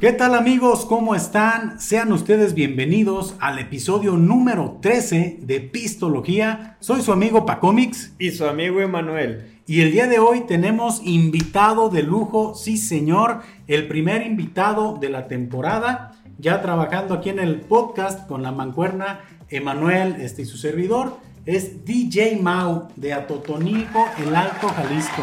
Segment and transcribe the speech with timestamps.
[0.00, 0.86] ¿Qué tal amigos?
[0.86, 1.80] ¿Cómo están?
[1.80, 6.76] Sean ustedes bienvenidos al episodio número 13 de Pistología.
[6.78, 8.12] Soy su amigo Pacomics.
[8.16, 9.60] Y su amigo Emanuel.
[9.66, 15.08] Y el día de hoy tenemos invitado de lujo, sí señor, el primer invitado de
[15.08, 20.58] la temporada, ya trabajando aquí en el podcast con la mancuerna Emanuel este, y su
[20.58, 25.22] servidor es DJ Mau de Atotonilco, el Alto Jalisco.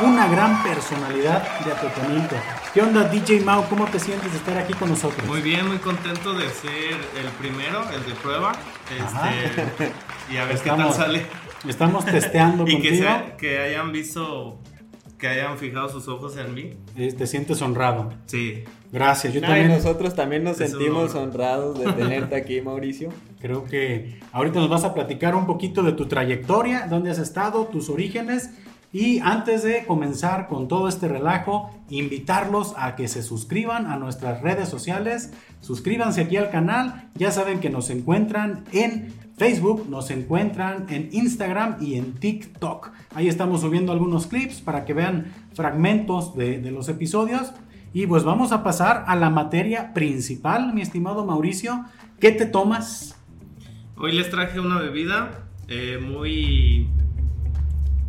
[0.00, 2.36] Una gran personalidad de Atotonilco.
[2.72, 3.64] ¿Qué onda DJ Mau?
[3.68, 5.26] ¿Cómo te sientes de estar aquí con nosotros?
[5.28, 8.52] Muy bien, muy contento de ser el primero, el de prueba.
[8.90, 9.92] Este,
[10.32, 11.26] y a ver qué tal sale.
[11.68, 13.06] Estamos testeando y contigo.
[13.36, 14.58] Que, que hayan visto,
[15.24, 16.74] que hayan fijado sus ojos en mí.
[16.94, 18.12] Te sientes honrado.
[18.26, 18.62] Sí.
[18.92, 19.32] Gracias.
[19.32, 19.68] Yo también.
[19.68, 23.08] nosotros también nos sentimos honrados de tenerte aquí, Mauricio.
[23.40, 27.64] Creo que ahorita nos vas a platicar un poquito de tu trayectoria, dónde has estado,
[27.64, 28.50] tus orígenes.
[28.92, 34.42] Y antes de comenzar con todo este relajo, invitarlos a que se suscriban a nuestras
[34.42, 35.32] redes sociales.
[35.62, 37.08] Suscríbanse aquí al canal.
[37.14, 42.90] Ya saben que nos encuentran en Facebook, nos encuentran en Instagram y en TikTok.
[43.14, 47.52] Ahí estamos subiendo algunos clips para que vean fragmentos de, los episodios.
[47.92, 51.84] Y pues vamos a pasar a la materia principal, mi estimado Mauricio.
[52.20, 53.16] ¿Qué te tomas?
[53.96, 56.88] Hoy les traje una bebida eh, muy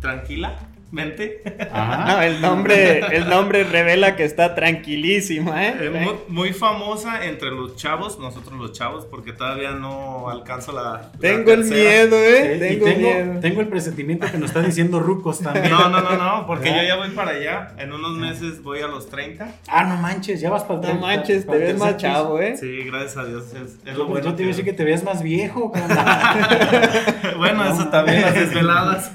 [0.00, 1.42] tranquila mente.
[1.72, 5.90] No, el nombre, el nombre revela que está tranquilísima, ¿eh?
[5.90, 11.10] muy, muy, famosa entre los chavos, nosotros los chavos, porque todavía no alcanzo la.
[11.20, 12.56] Tengo el miedo, ¿eh?
[12.58, 13.40] tengo, tengo, miedo.
[13.40, 15.70] tengo, el presentimiento que nos está diciendo Rucos también.
[15.70, 17.74] No, no, no, no, porque yo ya voy para allá.
[17.78, 19.54] En unos meses voy a los 30.
[19.68, 21.00] Ah, no manches, ya vas para el 30.
[21.00, 22.56] No manches, te ves más chavo, ¿eh?
[22.56, 23.44] Sí, gracias a Dios.
[23.54, 25.72] Es, lo bueno yo te iba a decir que te ves más viejo,
[27.36, 29.10] Bueno, no, eso también, las desveladas.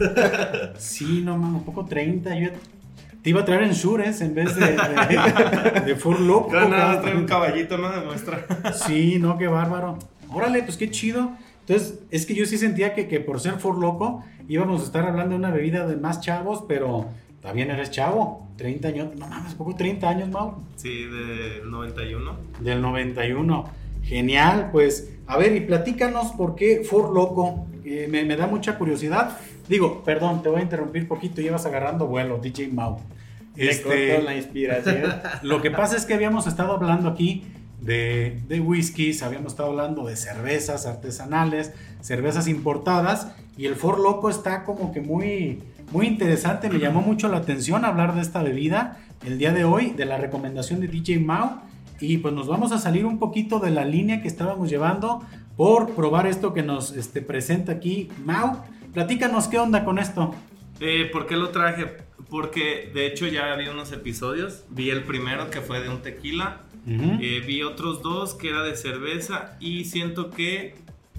[0.78, 2.36] sí, no mames, poco 30.
[2.40, 2.50] Yo
[3.22, 6.52] te iba a traer en Shures en vez de, de, de Fur Loco.
[6.54, 8.46] No, no, trae un caballito, no demuestra.
[8.74, 9.98] Sí, no, qué bárbaro.
[10.30, 11.32] Órale, pues qué chido.
[11.62, 15.06] Entonces, es que yo sí sentía que, que por ser Fur Loco íbamos a estar
[15.06, 17.08] hablando de una bebida de más chavos, pero
[17.42, 18.48] también eres chavo.
[18.58, 20.56] 30 años, no mames, poco 30 años, Mau.
[20.76, 22.36] Sí, del 91.
[22.60, 23.66] Del 91.
[24.04, 27.66] Genial, pues, a ver, y platícanos por qué Fur Loco.
[27.84, 29.38] Eh, me, me da mucha curiosidad.
[29.68, 33.00] Digo, perdón, te voy a interrumpir poquito, llevas agarrando vuelo, DJ Mau.
[33.56, 33.84] Este,
[34.14, 35.14] cortó la inspiración.
[35.42, 37.44] Lo que pasa es que habíamos estado hablando aquí
[37.82, 44.30] de, de whiskies, habíamos estado hablando de cervezas artesanales, cervezas importadas, y el For Loco
[44.30, 49.00] está como que muy, muy interesante, me llamó mucho la atención hablar de esta bebida
[49.26, 51.62] el día de hoy, de la recomendación de DJ Mau,
[52.00, 55.24] y pues nos vamos a salir un poquito de la línea que estábamos llevando
[55.56, 58.64] por probar esto que nos este, presenta aquí Mau.
[58.94, 60.34] Platícanos qué onda con esto.
[60.80, 61.98] Eh, ¿Por qué lo traje?
[62.30, 64.64] Porque de hecho ya vi unos episodios.
[64.70, 66.62] Vi el primero que fue de un tequila.
[66.86, 67.20] Uh -huh.
[67.22, 69.58] eh, vi otros dos que era de cerveza.
[69.60, 70.76] Y siento que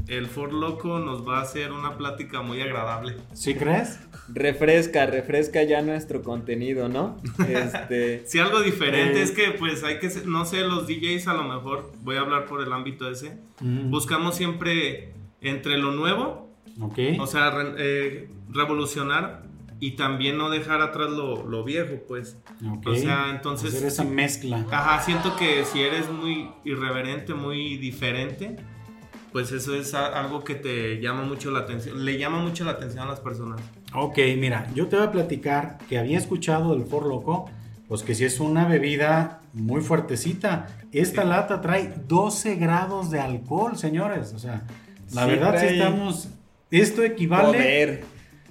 [0.09, 3.17] el For Loco nos va a hacer una plática muy agradable.
[3.33, 4.01] ¿Sí crees?
[4.35, 7.21] Refresca, refresca ya nuestro contenido, ¿no?
[7.49, 11.35] Este, sí, algo diferente eh, es que pues hay que, no sé, los DJs a
[11.35, 13.91] lo mejor, voy a hablar por el ámbito ese, uh -huh.
[13.91, 17.19] buscamos siempre entre lo nuevo Okay.
[17.19, 19.45] O sea, re, eh, revolucionar
[19.81, 22.39] y también no dejar atrás lo, lo viejo, pues.
[22.79, 22.93] Okay.
[22.93, 23.75] O sea, entonces.
[23.75, 24.65] Hacer esa mezcla.
[24.71, 28.57] Ajá, siento que si eres muy irreverente, muy diferente,
[29.33, 33.07] pues eso es algo que te llama mucho la atención, le llama mucho la atención
[33.07, 33.61] a las personas.
[33.95, 37.51] Ok, mira, yo te voy a platicar que había escuchado del For Loco,
[37.89, 40.67] pues que si es una bebida muy fuertecita.
[40.93, 41.29] Esta sí.
[41.29, 44.33] lata trae 12 grados de alcohol, señores.
[44.35, 44.63] O sea,
[45.13, 46.29] la sí, verdad sí estamos
[46.71, 47.59] esto equivale.
[47.59, 48.05] Poder.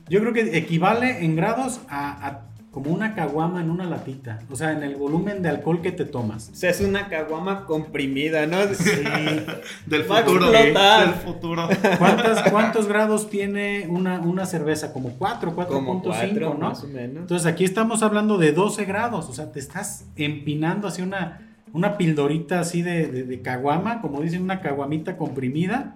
[0.08, 4.40] Yo creo que equivale en grados a, a, como una caguama en una latita.
[4.50, 6.50] O sea, en el volumen de alcohol que te tomas.
[6.54, 8.58] O sea, es una caguama comprimida, ¿no?
[8.74, 8.92] Sí.
[9.86, 10.50] del futuro.
[10.50, 11.68] Del futuro.
[12.00, 14.94] ¿Cuántos, ¿Cuántos grados tiene una, una cerveza?
[14.94, 16.70] Como 4, 4.5, ¿no?
[16.70, 17.18] Más o menos.
[17.24, 19.28] Entonces aquí estamos hablando de 12 grados.
[19.28, 21.42] O sea, te estás empinando hacia una,
[21.74, 25.96] una pildorita así de, de, de caguama, como dicen, una caguamita comprimida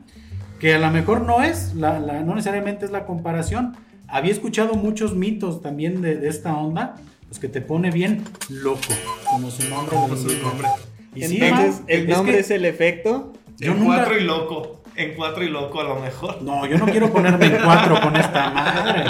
[0.60, 3.76] que a lo mejor no es, la, la, no necesariamente es la comparación.
[4.08, 6.96] Había escuchado muchos mitos también de, de esta onda,
[7.28, 8.82] pues que te pone bien loco,
[9.30, 9.96] como su nombre.
[9.96, 10.68] Como su nombre.
[11.16, 13.34] Y Entonces, sí, ¿el nombre es, que es, el efecto?
[13.58, 13.96] Yo en nunca...
[13.96, 14.82] cuatro y loco.
[14.96, 16.42] En cuatro y loco a lo mejor.
[16.42, 19.04] No, yo no quiero ponerme en cuatro con esta madre.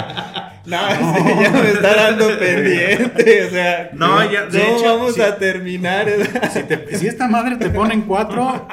[0.66, 1.42] No, no.
[1.42, 3.44] ya me está dando pendiente.
[3.46, 6.08] O sea, no, ya, de no hecho, vamos si, a terminar.
[6.52, 8.66] Si, te, si, esta madre te pone en cuatro,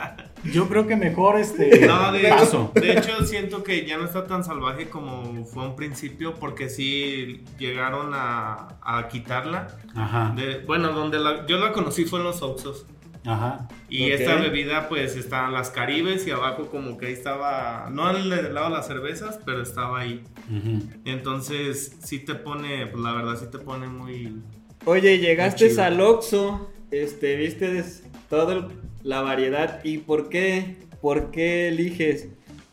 [0.43, 2.71] yo creo que mejor este no, de paso.
[2.75, 6.69] Hecho, de hecho, siento que ya no está tan salvaje como fue un principio, porque
[6.69, 9.67] sí llegaron a, a quitarla.
[9.95, 10.33] Ajá.
[10.35, 12.85] De, bueno, donde la, yo la conocí fue en los Oxos.
[13.25, 13.69] Ajá.
[13.87, 18.27] Y esta bebida, pues, estaban las Caribes y abajo como que ahí estaba, no al
[18.53, 20.23] lado de las cervezas, pero estaba ahí.
[20.49, 20.81] Ujú.
[21.05, 24.41] Entonces, sí te pone, pues la verdad sí te pone muy...
[24.85, 28.67] Oye, llegaste al Oxxo, este, viste des- toda
[29.03, 29.79] la variedad.
[29.83, 30.77] ¿Y por qué?
[31.01, 32.29] ¿Por qué eliges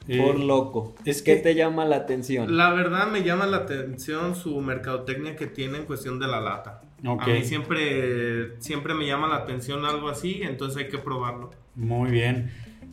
[0.09, 0.94] Eh, por loco?
[1.05, 2.56] es ¿Qué que- te llama la atención?
[2.56, 6.82] La verdad me llama la atención su mercadotecnia que tiene en cuestión de la lata.
[7.06, 7.23] Ok.
[7.23, 11.50] A mí siempre, siempre me llama la atención algo así, entonces hay que probarlo.
[11.75, 12.50] Muy bien.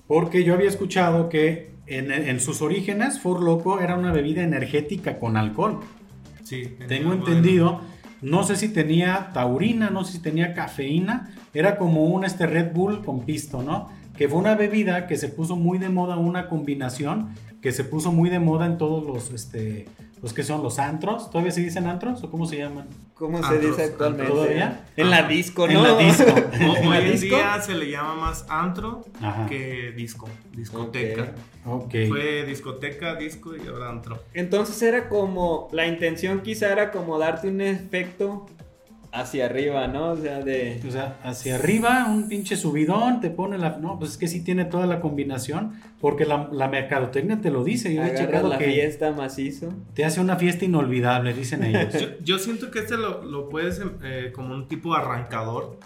[0.08, 5.20] Porque yo había escuchado que en, en sus orígenes Four Loco era una bebida energética
[5.20, 5.80] con alcohol.
[6.44, 7.82] Sí, Tengo bueno.
[8.22, 12.74] No sé si tenía taurina, no sé si tenía cafeína, era como un este Red
[12.74, 13.90] Bull con pisto, ¿no?
[14.18, 17.30] Que fue una bebida que se puso muy de moda, una combinación
[17.62, 19.88] que se puso muy de moda en todos los, este,
[20.22, 21.30] los que son los antros.
[21.30, 22.88] ¿Todavía se dicen antros o cómo se llaman?
[23.14, 24.32] ¿Cómo se dice actualmente?
[24.32, 24.86] ¿Todavía?
[24.96, 25.84] En la disco, En ¿no?
[25.84, 26.24] la disco.
[26.54, 27.36] ¿En la hoy en disco?
[27.36, 29.48] día se le llama más antro Ajá.
[29.48, 31.34] que disco, discoteca.
[31.66, 31.94] Ok.
[32.08, 34.22] Fue discoteca, disco y ahora antro.
[34.34, 38.46] Entonces era como, la intención quizá era como darte un efecto
[39.12, 40.12] hacia arriba, ¿no?
[40.12, 40.80] O sea, de...
[40.88, 43.78] O sea, hacia arriba, un pinche subidón, te pone la...
[43.78, 47.64] No, pues es que sí tiene toda la combinación, porque la, la mercadotecnia te lo
[47.64, 47.94] dice.
[47.94, 49.74] Yo he checado la que fiesta macizo.
[49.94, 51.94] te hace una fiesta inolvidable, dicen ellos.
[52.00, 55.78] Yo, yo siento que este lo, lo puedes eh, como un tipo arrancador.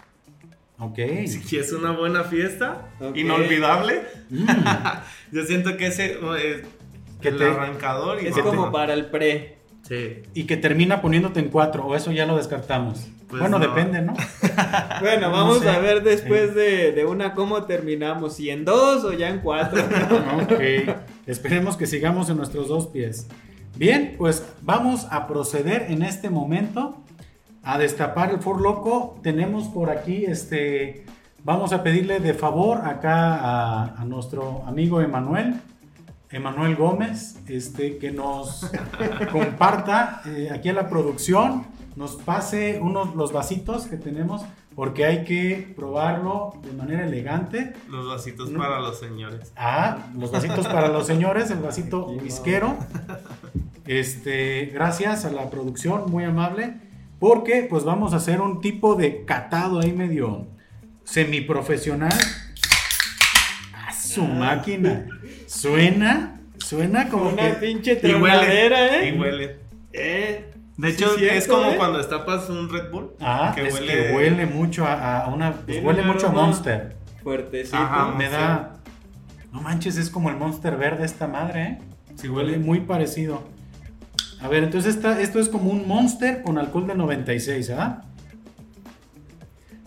[0.78, 0.98] ok.
[1.26, 3.16] Si es una buena fiesta, Ok.
[3.16, 4.02] inolvidable.
[4.30, 4.46] Mm,
[5.32, 6.62] Yo siento que ese eh,
[7.20, 9.61] Que el te- arrancador y Es como a- para el pre.
[9.92, 10.22] Sí.
[10.34, 13.08] y que termina poniéndote en cuatro, o eso ya lo descartamos.
[13.28, 13.66] Pues bueno, no.
[13.66, 14.14] depende, ¿no?
[15.00, 15.68] Bueno, No vamos sé.
[15.70, 19.82] a ver después de, de una cómo terminamos, si en dos o ya en cuatro.
[20.42, 20.94] ok.
[21.26, 23.26] Esperemos que sigamos en nuestros dos pies.
[23.76, 26.96] Bien, pues vamos a proceder en este momento
[27.62, 29.18] a destapar el For Loco.
[29.22, 31.04] Tenemos por aquí, este,
[31.44, 35.54] vamos a pedirle de favor acá a, a nuestro amigo Emanuel,
[36.32, 38.70] Emanuel Gómez, este, que nos
[39.30, 44.42] comparta eh, aquí a la producción, nos pase unos los vasitos que tenemos,
[44.74, 47.74] porque hay que probarlo de manera elegante.
[47.90, 48.58] Los vasitos No.
[48.58, 49.52] para los señores.
[49.56, 52.76] Ah, los vasitos para los señores, el vasito whiskero.
[53.86, 56.74] Este, gracias a la producción, muy amable.
[57.18, 60.46] Porque pues vamos a hacer un tipo de catado ahí medio
[61.04, 62.12] semiprofesional.
[63.86, 65.06] A su máquina.
[65.56, 68.18] Suena, suena como Una que pinche Y huele.
[68.18, 69.18] tronadera, Y ¿eh?
[69.20, 69.56] huele.
[69.92, 71.74] Eh, De Sí, hecho, cierto, es como ¿eh?
[71.76, 73.10] cuando destapas un Red Bull.
[73.20, 76.30] ah, que es huele- que huele mucho a, a una pues, huele mucho a.
[76.32, 76.96] Monster.
[77.22, 77.76] fuertecito.
[77.76, 78.14] Ajá.
[78.16, 78.74] Me da
[79.52, 81.78] No manches, es como el Monster verde esta madre, ¿eh?
[82.16, 82.64] Sí, Huele huele.
[82.64, 83.42] muy parecido.
[84.40, 88.04] A ver, entonces esta- esto es como un Monster con alcohol de 96, ¿verdad?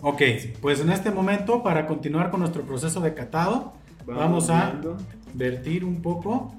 [0.00, 0.22] Ok,
[0.62, 3.74] pues en este momento, para continuar con nuestro proceso de catado,
[4.06, 4.96] vamos, a viendo.
[5.34, 6.54] Vertir un poco.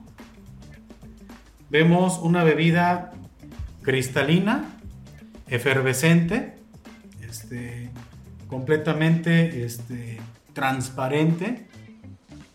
[1.70, 3.12] Vemos una bebida
[3.82, 4.80] cristalina,
[5.48, 6.56] efervescente,
[7.22, 7.90] este,
[8.48, 10.20] completamente este,
[10.54, 11.68] transparente,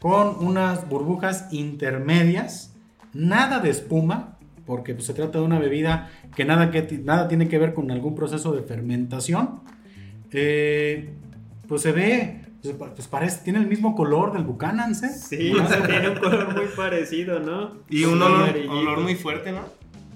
[0.00, 2.75] con unas burbujas intermedias,
[3.12, 7.48] nada de espuma, porque pues, se trata de una bebida que nada, que nada tiene
[7.48, 9.60] que ver con algún proceso de fermentación.
[10.32, 11.15] Eh,
[11.69, 15.08] pues se ve, pues, pa- parece, tiene el mismo color del Buchanan, ¿eh?
[15.08, 17.72] Sí, o sea, tiene un color muy parecido, ¿no?
[17.90, 19.60] Y un olor, olor muy fuerte, ¿no?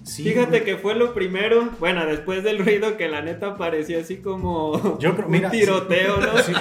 [0.05, 4.19] Sí, Fíjate que fue lo primero, bueno, después del ruido que la neta parecía así
[4.19, 6.39] como Yo creo- un mira, tiroteo, ¿no?
[6.45, 6.53] Sí.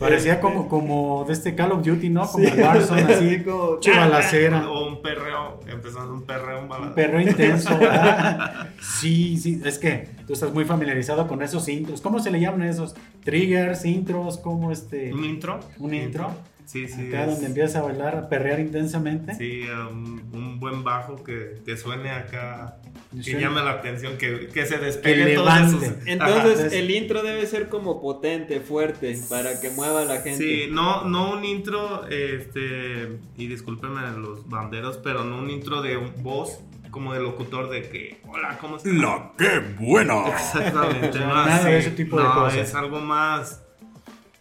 [0.00, 2.26] Parecía como, como de este Call of Duty, ¿no?
[2.26, 4.68] Como Sí, el Warzone, así, como- balacera.
[4.68, 6.94] O un perreo, empezando un perreo, un Un balado.
[6.94, 7.78] perro intenso.
[7.78, 8.68] ¿verdad?
[8.80, 12.00] Sí, sí, es que tú estás muy familiarizado con esos intros.
[12.00, 12.94] ¿Cómo se le llaman esos?
[13.24, 15.12] Triggers, intros, como este.
[15.12, 15.60] ¿Un intro?
[15.78, 16.30] Un intro.
[16.70, 17.08] Sí, sí.
[17.08, 19.34] Acá es- donde empiezas a bailar, a perrear intensamente.
[19.34, 22.76] Sí, um, un buen bajo que, que suene acá,
[23.12, 25.86] que Suene- llame la atención, que, que se Que despegue todos levante.
[25.86, 25.98] esos.
[26.06, 26.76] Entonces Ajá.
[26.76, 30.36] el intro debe ser como potente, fuerte, para que mueva a la gente.
[30.36, 35.96] Sí, no, no un intro, este, y discúlpenme los banderos, pero no un intro de
[35.96, 36.60] un voz
[36.92, 38.92] como de locutor de que, hola, ¿cómo estás?
[38.92, 40.26] ¡La qué buena!
[40.28, 41.66] Exactamente, no nada así.
[41.68, 42.58] de ese tipo de No, cosas.
[42.58, 43.59] es algo más,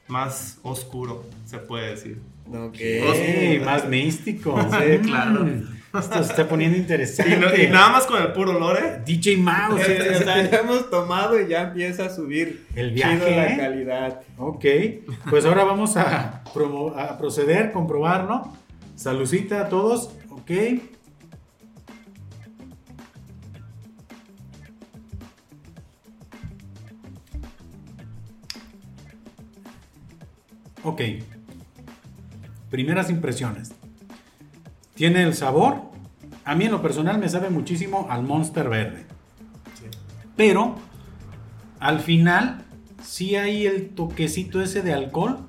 [0.09, 2.19] más oscuro, se puede decir.
[2.51, 2.75] Ok.
[2.79, 4.59] Ey, más místico.
[4.61, 5.47] Sí, claro.
[5.91, 7.37] Esto se está poniendo Y, interesante.
[7.37, 9.01] no- y nada más con el puro olor, ¿eh?
[9.05, 9.81] DJ Mouse.
[9.83, 13.47] Sí, o sea, ya hemos tomado y ya empieza a subir El chido viaje, la
[13.53, 13.57] ¿eh?
[13.57, 14.21] calidad.
[14.37, 14.65] Ok,
[15.29, 18.51] pues ahora vamos a, promo- a proceder, comprobarlo.
[18.95, 20.51] Salucita a todos, ok.
[30.83, 31.01] Ok.
[32.69, 33.73] Primeras impresiones.
[34.95, 35.89] Tiene el sabor.
[36.45, 39.05] A mí en lo personal me sabe muchísimo al Monster Verde.
[40.35, 40.75] Pero
[41.79, 42.65] al final
[43.03, 45.39] sí hay el toquecito ese de alcohol.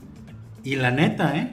[0.62, 1.52] Y la neta, ¿eh?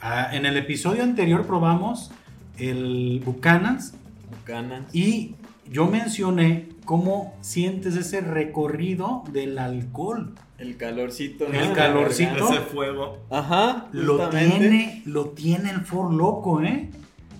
[0.00, 2.12] Ah, en el episodio anterior probamos
[2.58, 3.94] el Buchanan's.
[4.30, 4.94] Buchanan's.
[4.94, 5.34] Y
[5.70, 10.34] yo mencioné cómo sientes ese recorrido del alcohol.
[10.58, 11.46] El calorcito.
[11.46, 12.50] El calorcito.
[12.50, 13.18] Ese fuego.
[13.30, 13.88] Ajá.
[13.92, 16.90] Lo tiene, lo tiene el For Loco, ¿eh?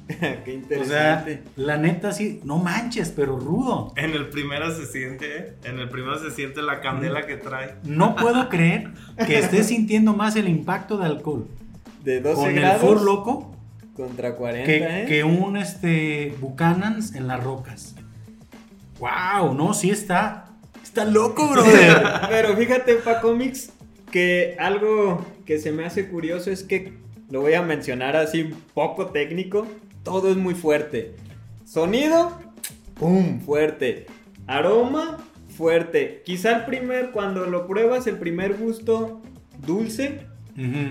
[0.44, 1.32] Qué interesante.
[1.32, 3.92] O sea, la neta sí, no manches, pero rudo.
[3.96, 5.54] En el primero se siente, ¿eh?
[5.64, 7.76] En el primero se siente la candela que trae.
[7.84, 8.90] No puedo creer
[9.26, 11.46] que estés sintiendo más el impacto de alcohol.
[12.02, 12.82] De 12 con grados.
[12.82, 13.50] el For Loco.
[13.94, 15.06] Contra 40, que, ¿eh?
[15.06, 17.94] que un este Buchanan's en las rocas.
[19.04, 20.46] Wow, no, sí está.
[20.82, 22.02] Está loco, brother.
[22.30, 23.70] Pero fíjate, pa Comics,
[24.10, 26.94] que algo que se me hace curioso es que
[27.30, 29.66] lo voy a mencionar así poco técnico.
[30.04, 31.16] Todo es muy fuerte.
[31.66, 32.32] Sonido,
[32.94, 34.06] pum, fuerte.
[34.46, 35.18] Aroma,
[35.54, 36.22] fuerte.
[36.24, 39.20] Quizá el primer, cuando lo pruebas, el primer gusto
[39.66, 40.26] dulce,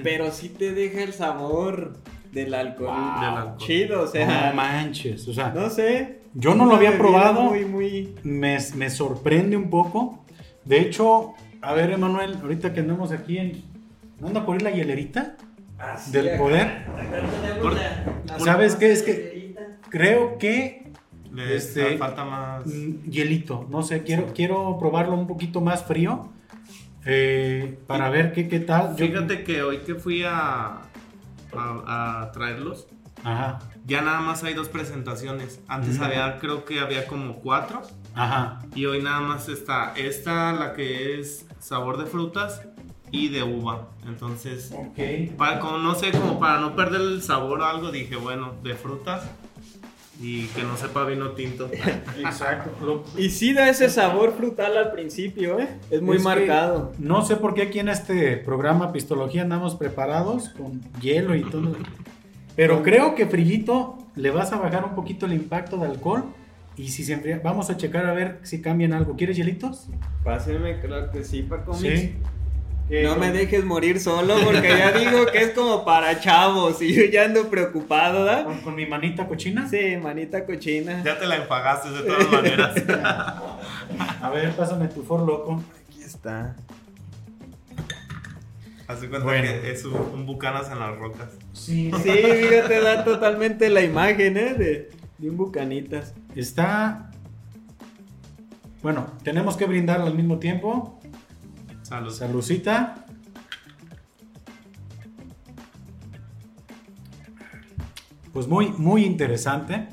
[0.03, 1.97] pero sí te deja el sabor
[2.31, 2.95] del alcohol.
[2.95, 3.21] Wow.
[3.21, 3.57] Del alcohol.
[3.57, 5.27] Chido, o sea, no manches.
[5.27, 6.22] O sea, no sé.
[6.33, 7.41] Yo no lo había probado.
[7.43, 8.15] Muy, muy.
[8.23, 10.23] me, me sorprende un poco.
[10.65, 13.63] De hecho, a ver, Emanuel, ahorita que andamos aquí en.
[14.19, 15.35] ¿No anda por ir la hielerita?
[16.11, 16.67] Del acá- poder.
[18.29, 18.91] acá ¿Sabes qué?
[18.91, 19.55] Es que-.
[19.89, 20.83] Creo que
[21.31, 22.65] Le Este- falta más.
[22.67, 23.67] mm, hielito.
[23.69, 26.29] No sé, quiero, quiero probarlo un poquito más frío.
[27.05, 28.95] eh, para ver qué, qué tal.
[28.95, 30.83] Yo- Fíjate que hoy que fui a,
[31.53, 32.87] a, a traerlos,
[33.23, 35.59] Ajá, ya nada más hay dos presentaciones.
[35.67, 36.05] Antes Ujú.
[36.05, 37.81] había, creo que había como cuatro.
[38.15, 38.59] ajá.
[38.75, 42.61] Y hoy nada más está esta, la que es sabor de frutas
[43.11, 43.87] y de uva.
[44.07, 45.35] Entonces, Ok.
[45.37, 48.73] para, como no sé, como para no perder el sabor o algo, dije, bueno, de
[48.75, 49.23] frutas
[50.19, 51.69] y que no sepa vino tinto.
[52.19, 53.03] Exacto.
[53.17, 55.79] Y sí da ese sabor frutal al principio, ¿eh?
[55.89, 56.91] Es muy Es marcado.
[56.99, 61.75] no sé por qué aquí en este programa Pistología andamos preparados con hielo y todo.
[62.55, 66.25] Pero creo que Frillito le vas a bajar un poquito el impacto de alcohol.
[66.75, 69.15] Y si se enfría, vamos a checar a ver si cambian algo.
[69.15, 69.87] ¿Quieres hielitos?
[70.23, 72.15] Páseme, claro que sí, Paco Sí.
[72.89, 77.05] No me dejes morir solo porque ya digo que es como para chavos y yo
[77.05, 78.43] ya ando preocupado, ¿da?
[78.43, 79.67] ¿Con, con mi manita cochina?
[79.67, 81.01] Sí, manita cochina.
[81.03, 82.75] Ya te la empagaste de todas maneras.
[84.21, 85.63] A ver, pásame tu for loco.
[85.89, 86.55] Aquí está.
[88.87, 89.43] Hace cuenta Bueno.
[89.47, 91.29] que es un, un bucanas en las rocas.
[91.53, 91.91] Sí.
[92.03, 94.53] Sí, fíjate, da totalmente la imagen, ¿eh?
[94.53, 96.13] De, de un bucanitas.
[96.35, 97.09] Está.
[98.81, 100.99] Bueno, tenemos que brindarlo al mismo tiempo.
[101.83, 102.11] Salud.
[102.11, 103.05] Salucita.
[108.33, 109.87] Pues muy, muy interesante.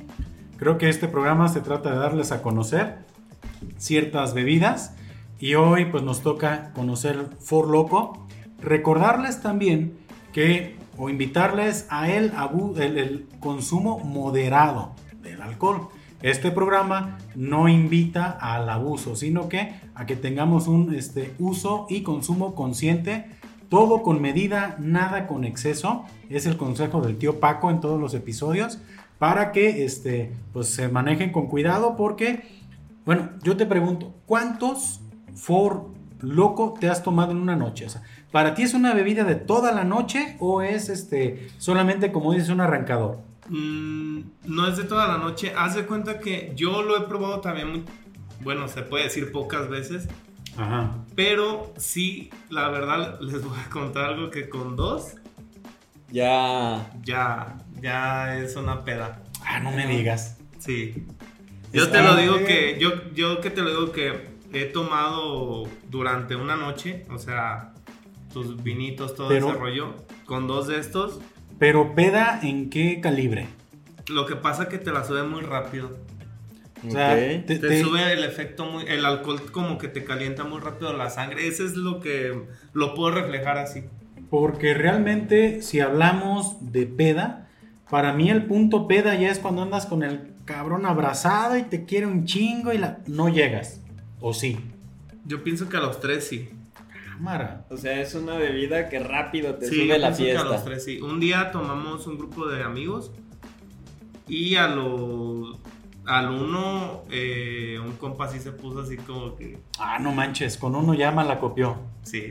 [0.57, 2.99] Creo que este programa se trata de darles a conocer
[3.77, 4.95] ciertas bebidas.
[5.39, 8.27] Y hoy pues nos toca conocer For Loco.
[8.63, 9.99] Recordarles también
[10.33, 12.33] que, o invitarles a el,
[12.79, 15.89] el, el consumo moderado del alcohol.
[16.23, 22.03] Este programa no invita al abuso, sino que a que tengamos un este, uso y
[22.03, 23.31] consumo consciente,
[23.71, 26.05] todo con medida, nada con exceso.
[26.29, 28.79] Es el consejo del tío Paco en todos los episodios
[29.19, 32.43] para que este, pues, se manejen con cuidado porque,
[33.07, 35.01] bueno, yo te pregunto, ¿cuántos
[35.35, 35.87] For
[36.21, 37.87] Loco te has tomado en una noche?
[37.87, 42.13] O sea, ¿para ti es una bebida de toda la noche o es este, solamente,
[42.13, 43.19] como dices, un arrancador?
[43.49, 45.53] Mm, no es de toda la noche.
[45.57, 47.85] Haz de cuenta que yo lo he probado también muy.
[48.43, 50.09] Bueno, se puede decir pocas veces.
[50.57, 50.93] Ajá.
[51.15, 55.15] Pero sí, la verdad, les voy a contar algo que con dos
[56.11, 56.91] Ya.
[57.05, 59.23] ya, ya es una peda.
[59.45, 60.39] Ah, no me digas.
[60.59, 61.07] Sí.
[61.73, 62.47] Yo Está te lo digo bien.
[62.47, 67.73] que, yo, yo que te lo digo que he tomado durante una noche, o sea,
[68.33, 69.95] tus vinitos, todo Pero- ese rollo,
[70.27, 71.21] con dos de estos.
[71.59, 73.47] Pero peda en qué calibre?
[74.09, 75.99] Lo que pasa que te la sube muy rápido.
[76.87, 77.19] O sea, Ok.
[77.19, 80.93] te- Te, te- sube el efecto muy, el alcohol como que te calienta muy rápido
[80.97, 81.47] la sangre.
[81.47, 82.33] Ese es lo que
[82.73, 83.85] lo puedo reflejar así.
[84.31, 87.49] Porque realmente, si hablamos de peda,
[87.91, 91.85] para mí el punto peda ya es cuando andas con el cabrón abrazado y te
[91.85, 93.01] quiere un chingo y la...
[93.07, 93.83] no llegas.
[94.21, 94.57] ¿O sí?
[95.27, 96.49] Yo pienso que a los tres sí.
[97.25, 97.67] Cámara.
[97.71, 100.53] O sea, es una bebida que rápido te sí, sube la pienso que a los
[100.53, 100.65] fiesta.
[100.71, 101.01] tres sí.
[101.03, 103.13] Un día tomamos un grupo de amigos
[104.27, 105.59] y a lo
[106.07, 110.75] al uno eh, un compa sí se puso así como que Ah, no manches, con
[110.75, 111.77] uno ya la copió.
[112.03, 112.31] sí.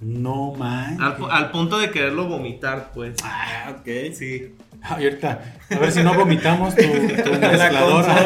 [0.00, 1.00] No man.
[1.00, 3.14] Al, al punto de quererlo vomitar, pues.
[3.22, 4.12] Ah, ok.
[4.12, 4.52] Sí.
[4.82, 8.16] Ahorita, a ver si no vomitamos tu, tu mezcladora.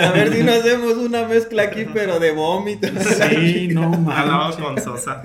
[0.00, 2.88] A ver si no hacemos una mezcla aquí, pero de vómito.
[3.28, 4.56] Sí, no manches.
[4.56, 5.22] con Sosa.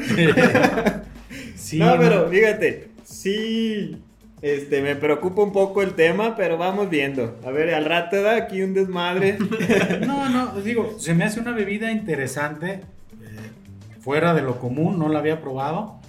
[1.56, 3.98] Sí, no, pero fíjate, sí,
[4.41, 7.39] este, me preocupa un poco el tema, pero vamos viendo.
[7.46, 9.38] A ver, al rato da aquí un desmadre.
[10.06, 12.82] No, no, digo, se me hace una bebida interesante, eh,
[14.00, 16.00] fuera de lo común, no la había probado.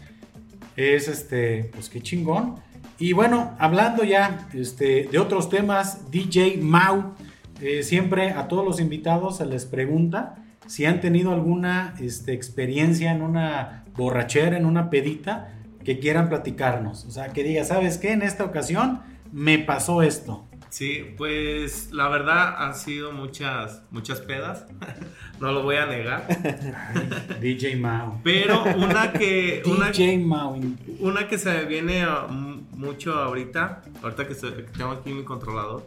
[0.76, 2.56] Es este, pues qué chingón.
[2.98, 7.14] Y bueno, hablando ya este, de otros temas, DJ Mau,
[7.60, 10.36] eh, siempre a todos los invitados se les pregunta
[10.66, 15.52] si han tenido alguna este, experiencia en una borrachera, en una pedita,
[15.84, 17.04] que quieran platicarnos.
[17.04, 18.12] O sea, que diga, ¿sabes qué?
[18.12, 19.00] En esta ocasión
[19.32, 20.47] me pasó esto.
[20.70, 24.66] Sí, pues la verdad han sido muchas, muchas pedas.
[25.40, 26.26] no lo voy a negar.
[27.40, 28.20] DJ Mau.
[28.22, 29.62] Pero una que.
[29.66, 30.60] Una, DJ Mau.
[31.00, 33.82] una que se me viene a- m- mucho ahorita.
[34.02, 35.86] Ahorita que, se- que tengo aquí mi controlador.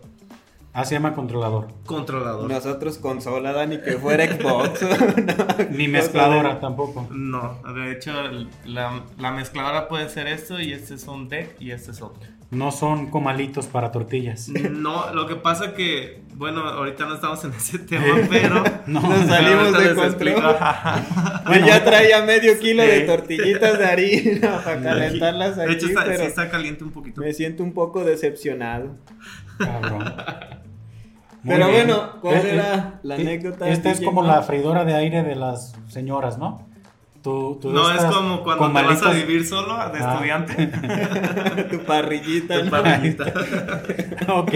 [0.73, 1.67] Ah, se llama controlador.
[1.85, 2.49] Controlador.
[2.49, 4.79] Nosotros consola, Dani, que fuera Xbox.
[5.71, 7.07] Ni mezcladora tampoco.
[7.11, 8.13] No, de hecho
[8.65, 12.23] la, la mezcladora puede ser esto y este es un deck y este es otro.
[12.51, 14.49] No son comalitos para tortillas.
[14.49, 18.61] No, lo que pasa que, bueno, ahorita no estamos en ese tema, pero...
[18.87, 18.99] No.
[19.01, 20.55] Nos salimos de control.
[21.45, 26.05] Pues ya traía medio kilo de tortillitas de harina para calentarlas De aquí, hecho está,
[26.13, 27.21] sí está caliente un poquito.
[27.21, 28.97] me siento un poco decepcionado.
[29.57, 30.13] Cabrón.
[31.43, 31.87] Muy Pero bien.
[31.87, 35.23] bueno, ¿cuál Eh, era eh, la eh, anécdota, Esta es como la freidora de aire
[35.23, 36.67] de las señoras, ¿no?
[37.23, 40.13] Tú, tú No, es como cuando te vas a vivir solo de Ah.
[40.13, 40.67] estudiante.
[41.71, 42.63] tu parrillita.
[42.63, 43.25] Tu parrillita.
[44.29, 44.51] ok,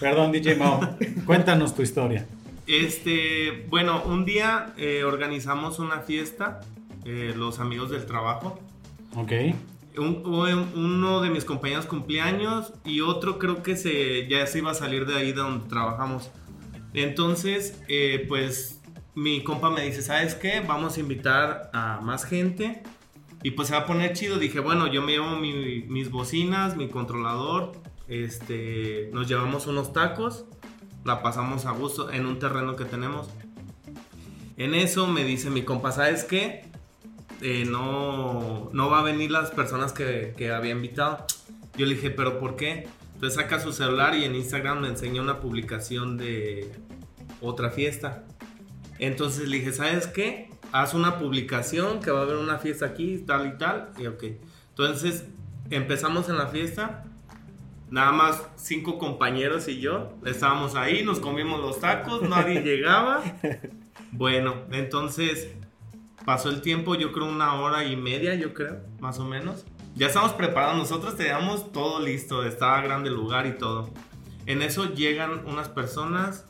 [0.00, 0.80] perdón, DJ Mao.
[1.24, 2.26] Cuéntanos tu historia.
[2.66, 6.60] Este, bueno, un día eh, organizamos una fiesta,
[7.04, 8.58] eh, los amigos del trabajo.
[9.16, 9.32] Ok.
[9.98, 14.70] Un- un- uno de mis compañeros cumpleaños y otro creo que se, ya se iba
[14.72, 16.30] a salir de ahí de donde trabajamos.
[16.94, 18.79] Entonces, eh, pues
[19.14, 20.60] mi compa me dice, ¿sabes qué?
[20.60, 22.82] Vamos a invitar a más gente
[23.42, 24.38] y pues se va a poner chido.
[24.38, 27.72] Dije, bueno, yo me llevo mi- mis bocinas, mi controlador,
[28.08, 30.44] este, nos llevamos unos tacos,
[31.04, 33.28] la pasamos a gusto en un terreno que tenemos.
[34.56, 36.68] En eso me dice mi compa, ¿sabes qué?
[37.42, 41.24] eh, no, no va a venir las personas que, que había invitado.
[41.74, 42.86] Yo le dije, ¿pero por qué?
[43.14, 46.70] Entonces saca su celular y en Instagram me enseña una publicación de
[47.40, 48.24] otra fiesta.
[49.00, 50.50] Entonces le dije, ¿sabes qué?
[50.72, 53.92] Haz una publicación que va a haber una fiesta aquí, tal y tal.
[53.98, 54.24] Y ok.
[54.68, 55.24] Entonces
[55.70, 57.04] empezamos en la fiesta.
[57.90, 63.22] Nada más cinco compañeros y yo estábamos ahí, nos comimos los tacos, nadie llegaba.
[64.12, 65.52] Bueno, entonces
[66.24, 69.64] pasó el tiempo, yo creo una hora y media, yo creo, más o menos.
[69.94, 73.88] Ya estamos preparados, nosotros teníamos todo listo, estaba grande el lugar y todo.
[74.46, 76.44] En eso llegan unas personas,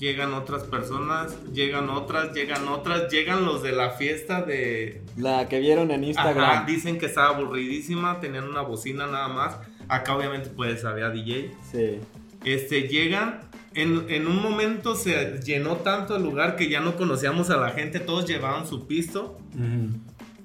[0.00, 5.02] llegan otras personas, llegan otras, llegan otras, llegan los de la fiesta de...
[5.18, 6.50] La que vieron en Instagram.
[6.50, 9.58] Ajá, dicen que estaba aburridísima, tenían una bocina nada más.
[9.88, 11.54] Acá obviamente pues había DJ.
[11.70, 12.00] Sí.
[12.44, 13.42] Este, llegan,
[13.74, 17.68] en, en un momento se llenó tanto el lugar que ya no conocíamos a la
[17.70, 19.38] gente, todos llevaban su pisto.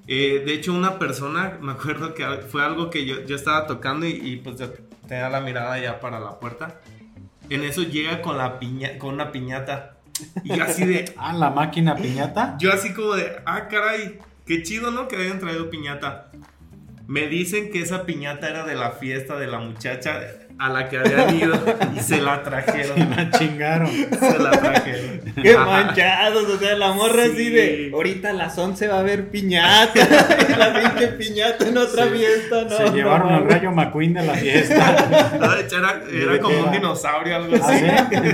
[0.06, 4.06] Eh, de hecho, una persona, me acuerdo que fue algo que yo, yo estaba tocando
[4.06, 4.56] y, y, pues
[5.08, 6.78] tenía la mirada ya para la puerta.
[7.50, 9.96] En eso llega con, la piña, con una piñata.
[10.42, 12.56] Y yo así de, Ah, la máquina piñata.
[12.58, 15.08] yo así como de, ah, caray, qué chido, ¿no?
[15.08, 16.30] Que hayan traído piñata.
[17.06, 20.20] Me dicen que esa piñata era de la fiesta de la muchacha
[20.58, 21.54] a la que habían ido
[21.94, 23.10] y se la trajeron.
[23.16, 23.88] La chingaron.
[23.88, 25.20] Se la trajeron.
[25.42, 25.66] Qué Ajá.
[25.66, 27.30] manchados, o sea, la morra Sí.
[27.34, 29.92] así de, ahorita a las 11 va a haber piñata,
[30.48, 32.70] y la pinche piñata en otra Se- fiesta, no.
[32.76, 35.36] Se llevaron no, al rayo McQueen de la fiesta.
[35.40, 37.84] No, de hecho, era, era como un dinosaurio, algo ¿Ah, así.
[37.84, 38.26] sí?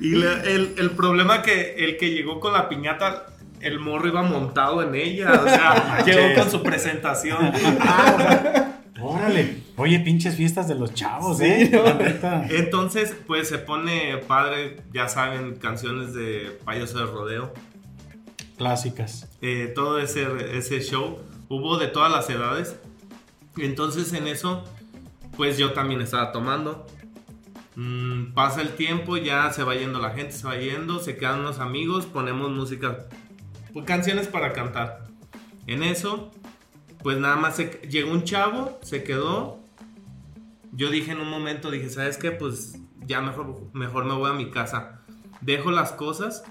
[0.00, 3.26] Y el, el problema que el que llegó con la piñata,
[3.60, 5.32] el morro iba montado en ella.
[5.44, 7.52] O sea, llegó con su presentación.
[7.80, 9.62] Ah, o sea, órale.
[9.76, 11.70] Oye, pinches fiestas de los chavos, Sí, ¿eh?
[12.50, 17.52] Entonces, pues se pone padre, ya saben, canciones de payaso de rodeo.
[18.56, 19.28] Clásicas.
[19.40, 21.18] eh, todo ese, ese show.
[21.48, 22.76] Hubo de todas las edades.
[23.56, 24.64] Entonces en eso,
[25.36, 26.86] pues yo también estaba tomando.
[27.76, 31.40] Mm, pasa el tiempo, ya se va yendo la gente, se va yendo, se quedan
[31.40, 33.06] unos amigos, ponemos música,
[33.72, 35.04] pues, canciones para cantar.
[35.68, 36.30] En eso,
[37.08, 39.60] pues nada más se- llegó un chavo, se quedó.
[40.72, 42.32] Yo dije en un momento, dije, ¿sabes qué?
[42.32, 45.00] Pues ya mejor, mejor me voy a mi casa.
[45.40, 46.44] Dejo las cosas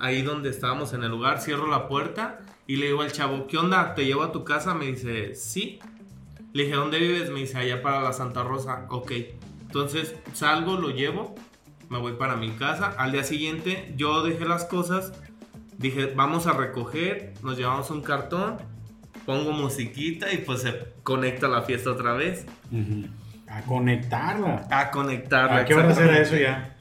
[0.00, 3.56] ahí donde estábamos en el lugar, cierro la puerta Y le digo al chavo, ¿qué
[3.56, 3.94] onda?
[3.94, 4.74] ¿Te llevo a tu casa?
[4.74, 5.78] Me dice, sí.
[6.52, 7.30] Le dije, ¿dónde vives?
[7.30, 8.84] Me dice, allá para la Santa Rosa.
[8.90, 9.12] Ok.
[9.60, 11.36] Entonces salgo, lo llevo,
[11.88, 12.96] me voy para mi casa.
[12.98, 15.12] Al día siguiente yo dejé las cosas,
[15.76, 18.56] dije, vamos a recoger, nos llevamos un cartón,
[19.28, 22.46] pongo musiquita y pues se conecta la fiesta otra vez.
[23.46, 24.66] A conectarla.
[24.70, 25.58] A conectarla.
[25.58, 26.74] ¿A qué hora será eso ya?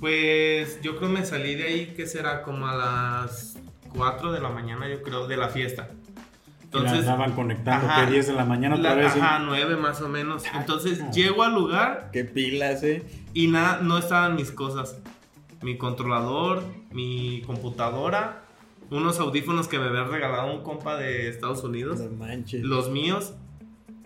[0.00, 3.56] Pues yo creo me salí de ahí, que será como a las
[3.94, 5.88] 4 de la mañana, yo creo, de la fiesta.
[6.64, 9.16] Entonces, Entonces, andaban conectando ajá, que 10 de la mañana otra la- vez.
[9.16, 10.42] ajá, 9 más o menos.
[10.56, 13.04] Entonces llego al lugar Qué pilas, eh.
[13.32, 14.98] y nada, no estaban mis cosas.
[15.62, 18.42] Mi controlador, mi computadora,
[18.90, 22.62] unos audífonos que me había regalado un compa de Estados Unidos, No manches.
[22.62, 23.34] los míos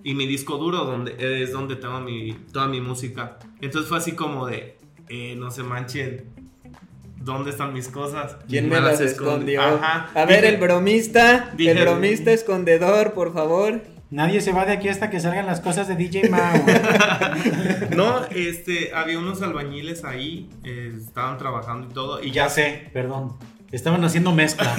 [0.03, 3.39] y mi disco duro donde es donde tengo mi, toda mi música.
[3.61, 4.77] Entonces fue así como de,
[5.09, 6.25] eh, no se manchen,
[7.17, 8.37] ¿dónde están mis cosas?
[8.49, 9.53] ¿Quién me las escondí.
[9.53, 9.63] escondió?
[9.63, 10.09] Ajá.
[10.15, 13.83] A ver, Dije- el bromista, dije- el bromista escondedor, por favor.
[14.11, 16.55] Nadie se va de aquí hasta que salgan las cosas de DJ Mao.
[17.95, 22.23] No, este, había unos albañiles ahí, eh, estaban trabajando y todo.
[22.23, 23.37] Y ya sé, perdón.
[23.73, 24.75] Estaban haciendo mezcla.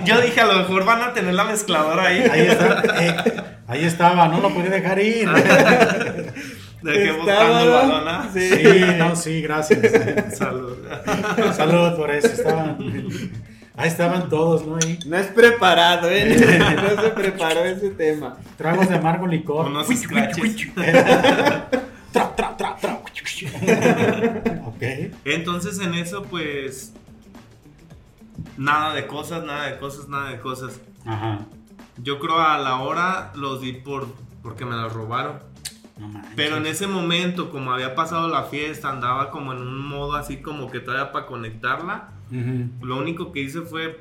[0.04, 2.20] Yo dije, a lo mejor van a tener la mezcladora ahí.
[2.30, 2.82] Ahí está.
[3.00, 3.16] eh,
[3.66, 5.28] ahí estaba, no lo podía dejar ir.
[5.30, 8.28] De que Estaba, buscando balón, ¿ah?
[8.34, 8.50] Sí.
[8.50, 10.36] Sí, no, sí, gracias.
[10.36, 10.76] Salud.
[11.56, 12.26] Salud por eso.
[12.26, 12.76] Estaban.
[13.76, 14.76] Ahí estaban todos, ¿no?
[14.76, 14.98] Ahí.
[15.06, 16.36] No es preparado, ¿eh?
[16.96, 18.36] No se preparó ese tema.
[18.58, 19.66] Tragos de amargo licor.
[19.66, 19.86] Unos.
[22.12, 23.00] Tra, tra, tra, tra.
[24.66, 24.82] ok.
[25.24, 26.92] Entonces en eso, pues.
[28.56, 30.80] Nada de cosas, nada de cosas, nada de cosas.
[31.04, 31.40] Ajá.
[31.98, 34.06] Yo creo a la hora los di por.
[34.42, 35.38] porque me las robaron.
[35.98, 36.20] No.
[36.34, 40.38] Pero en ese momento, como había pasado la fiesta, andaba como en un modo así
[40.38, 42.10] como que todavía para conectarla.
[42.30, 42.84] Ujú.
[42.86, 44.00] Lo único que hice fue.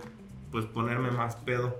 [0.51, 1.75] pues ponerme más pedo.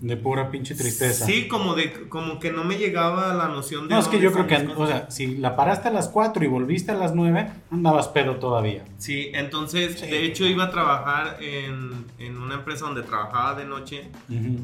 [0.00, 1.26] De pura pinche tristeza.
[1.26, 4.32] Sí, como de como que no me llegaba la noción de No, es que yo
[4.32, 7.50] creo que, o sea, si la paraste a las 4 y volviste a las 9,
[7.70, 8.82] andabas pedo todavía.
[8.96, 10.06] Sí, entonces, Sí.
[10.06, 14.08] de hecho iba a trabajar en, en una empresa donde trabajaba de noche,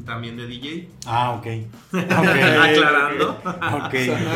[0.05, 0.89] también de DJ.
[1.05, 1.47] Ah, ok.
[1.93, 2.01] Ok.
[2.63, 3.31] Aclarando.
[3.85, 3.93] Ok.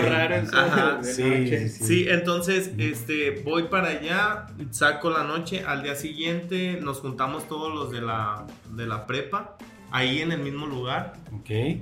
[0.08, 1.70] Raro eso Ajá, sí, noche.
[1.70, 1.84] sí.
[1.84, 7.74] Sí, entonces, este, voy para allá, saco la noche, al día siguiente nos juntamos todos
[7.74, 9.58] los de la, de la prepa,
[9.92, 11.82] ahí en el mismo lugar, Ok.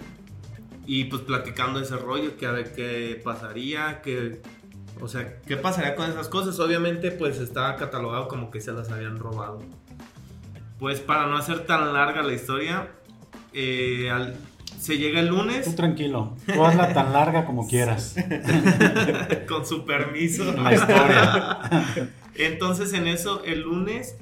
[0.85, 4.41] y pues platicando ese rollo, que a ver qué pasaría, que,
[5.01, 6.59] o sea, qué pasaría con esas cosas.
[6.59, 9.61] Obviamente, pues estaba catalogado como que se las habían robado.
[10.79, 12.87] Pues para no hacer tan larga la historia,
[13.53, 14.35] eh, al-
[14.79, 16.35] se llega el Tú lunes tranquilo.
[16.53, 18.15] Tú hazla tan larga como quieras.
[19.49, 20.51] con su permiso.
[20.53, 21.59] La historia.
[22.35, 24.15] Entonces en eso, el lunes,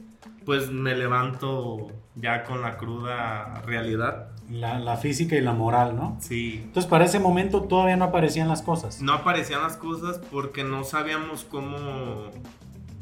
[0.46, 1.88] pues me levanto
[2.20, 4.30] ya con la cruda realidad.
[4.50, 6.18] La, la física y la moral, ¿no?
[6.22, 6.62] Sí.
[6.64, 9.02] Entonces, para ese momento todavía no aparecían las cosas.
[9.02, 11.76] No aparecían las cosas porque no sabíamos cómo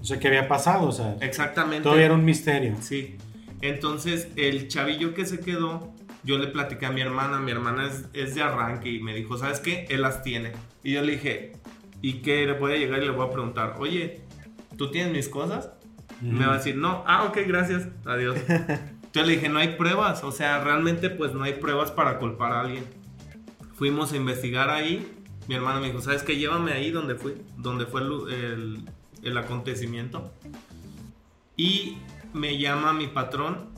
[0.01, 0.87] O sea, ¿qué había pasado?
[0.87, 1.83] O sea, exactamente.
[1.83, 2.75] todavía era un misterio.
[2.81, 3.17] Sí.
[3.61, 7.39] Entonces, el chavillo que se quedó, yo le platicé a mi hermana.
[7.39, 9.85] Mi hermana es, es de arranque y me dijo, ¿sabes qué?
[9.89, 10.51] Él las tiene.
[10.83, 11.53] Y yo le dije,
[12.01, 12.45] ¿y qué?
[12.45, 14.21] Le voy a llegar y le voy a preguntar, oye,
[14.77, 15.71] ¿tú tienes mis cosas?
[16.21, 18.37] Me va a decir, no, ah, ok, gracias, adiós.
[19.15, 22.51] Entonces le dije, no hay pruebas, o sea, realmente pues no hay pruebas para culpar
[22.51, 22.83] a alguien.
[23.75, 25.09] Fuimos a investigar ahí,
[25.47, 26.35] mi hermano me dijo, ¿sabes qué?
[26.35, 28.89] Llévame ahí donde fui, donde fue el, el-
[29.23, 30.31] el acontecimiento.
[31.55, 31.97] Y
[32.33, 33.69] me llama mi patrón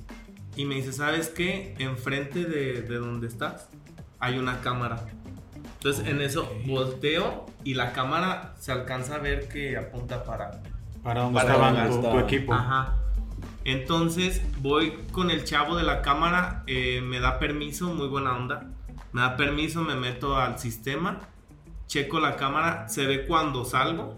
[0.55, 1.75] y me dice, ¿sabes qué?
[1.77, 3.69] Enfrente de, de donde estás
[4.19, 5.05] hay una cámara.
[5.75, 10.63] Entonces en eso volteo y la cámara se alcanza a ver que apunta para,
[11.03, 12.21] Para donde donde tu, tu estaba.
[12.21, 12.53] equipo.
[12.53, 12.95] Ajá.
[13.67, 18.63] Entonces voy con el chavo de la cámara, eh, me da permiso, muy buena onda.
[19.11, 21.19] Me da permiso, me meto al sistema,
[21.85, 24.15] checo la cámara, se ve cuando salgo.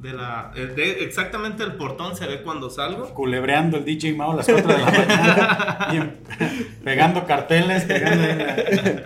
[0.00, 3.12] De la, eh, de- exactamente el portón se ve cuando salgo.
[3.12, 6.18] Culebreando el DJ Mao a las 4 de la mañana.
[6.84, 9.02] pegando carteles, pegando.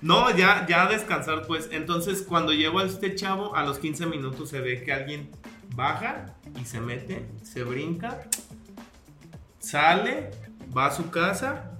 [0.00, 1.68] No, ya, ya a descansar pues.
[1.72, 5.28] Entonces cuando llego a este chavo, a los 15 minutos se ve que alguien
[5.74, 6.26] baja
[6.60, 8.20] y se mete, se brinca,
[9.62, 10.30] sale,
[10.76, 11.70] va a su casa,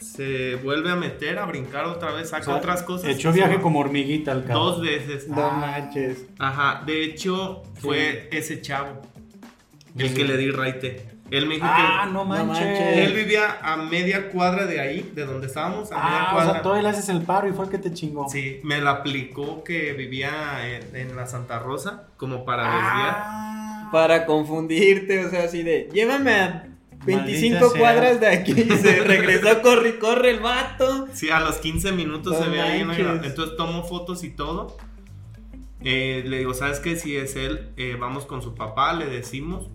[0.00, 3.10] se vuelve a meter, a brincar otra vez, saca o sea, otras cosas.
[3.10, 4.60] Echó viaje como hormiguita al cabo.
[4.70, 5.28] Dos veces.
[5.28, 5.50] No Ah.
[5.52, 6.24] manches.
[6.38, 9.02] Ajá, de hecho fue ese chavo
[9.98, 10.14] el Sí.
[10.14, 11.08] que le di raite.
[11.30, 12.78] Él me dijo Ah, que no No manches.
[12.78, 16.52] él vivía a media cuadra de ahí, de donde estábamos, a media Ah, o cuadra.
[16.52, 18.28] sea, todavía le haces el paro y fue el que te chingó.
[18.28, 20.30] Sí, me la aplicó que vivía
[20.68, 23.14] en, en la Santa Rosa, como para desviar.
[23.16, 23.88] Ah.
[23.90, 26.66] Para confundirte, o sea, así de, llévame a
[27.06, 27.80] 25 Maldita sea.
[27.80, 31.08] cuadras de aquí y se regresó, corre, y corre el vato.
[31.12, 34.76] Sí, a los 15 minutos No se ve ahí Entonces tomo fotos y todo.
[35.82, 36.96] Eh, le digo, ¿sabes qué?
[36.96, 39.68] Si es él, eh, vamos con su papá, le decimos.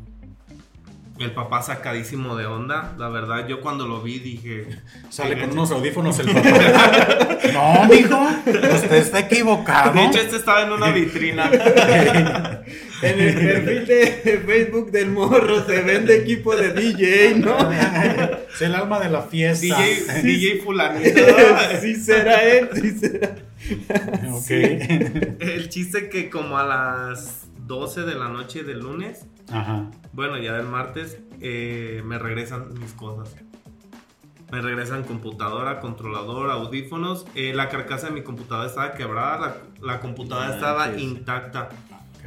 [1.19, 2.95] El papá sacadísimo de onda.
[2.97, 4.67] La verdad, yo cuando lo vi dije.
[5.09, 5.59] Sale "Qué con gacho".
[5.59, 7.37] unos audífonos el papá.
[7.53, 9.91] no, mijo, usted está equivocado.
[9.93, 11.51] De hecho, este estaba en una vitrina.
[13.01, 17.55] En el perfil de Facebook del morro se vende equipo de DJ, ¿no?
[17.71, 19.61] Es el alma de la fiesta.
[19.81, 21.21] DJ, DJ fulanito.
[21.81, 23.35] sí será él, sí será.
[24.31, 24.49] Ok.
[24.49, 29.89] El chiste que como a las 12 de la noche del lunes, Ajá.
[30.13, 33.35] bueno, ya del martes, eh, me regresan mis cosas.
[34.51, 37.25] Me regresan computadora, controlador, audífonos.
[37.35, 39.37] Eh, la carcasa de mi computadora estaba quebrada,
[39.79, 41.01] la, la computadora No estaba manches.
[41.03, 41.69] intacta.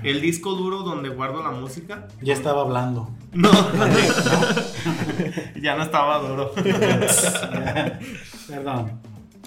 [0.03, 3.09] El disco duro donde guardo la música, Ya estaba hablando.
[3.33, 3.51] no,
[5.61, 6.53] ya no estaba duro.
[8.49, 9.01] Perdón.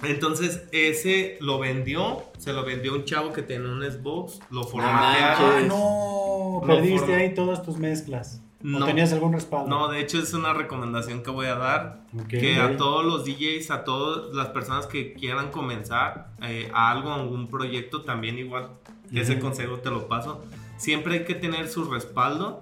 [0.03, 5.53] Entonces, ese lo vendió, se lo vendió un chavo que tenía un Xbox, lo formatearon.
[5.55, 8.41] Ah, no, No perdiste ahí todas tus mezclas.
[8.61, 8.85] ¿O No.
[8.85, 9.67] tenías algún respaldo?
[9.69, 12.01] No, de hecho es una recomendación que voy a dar.
[12.27, 17.11] Que a todos los DJs, a todas las personas que quieran comenzar eh, a algo,
[17.11, 18.69] a algún proyecto, también igual,
[19.13, 19.41] ese Ujú.
[19.41, 20.43] consejo te lo paso.
[20.77, 22.61] Siempre hay que tener su respaldo,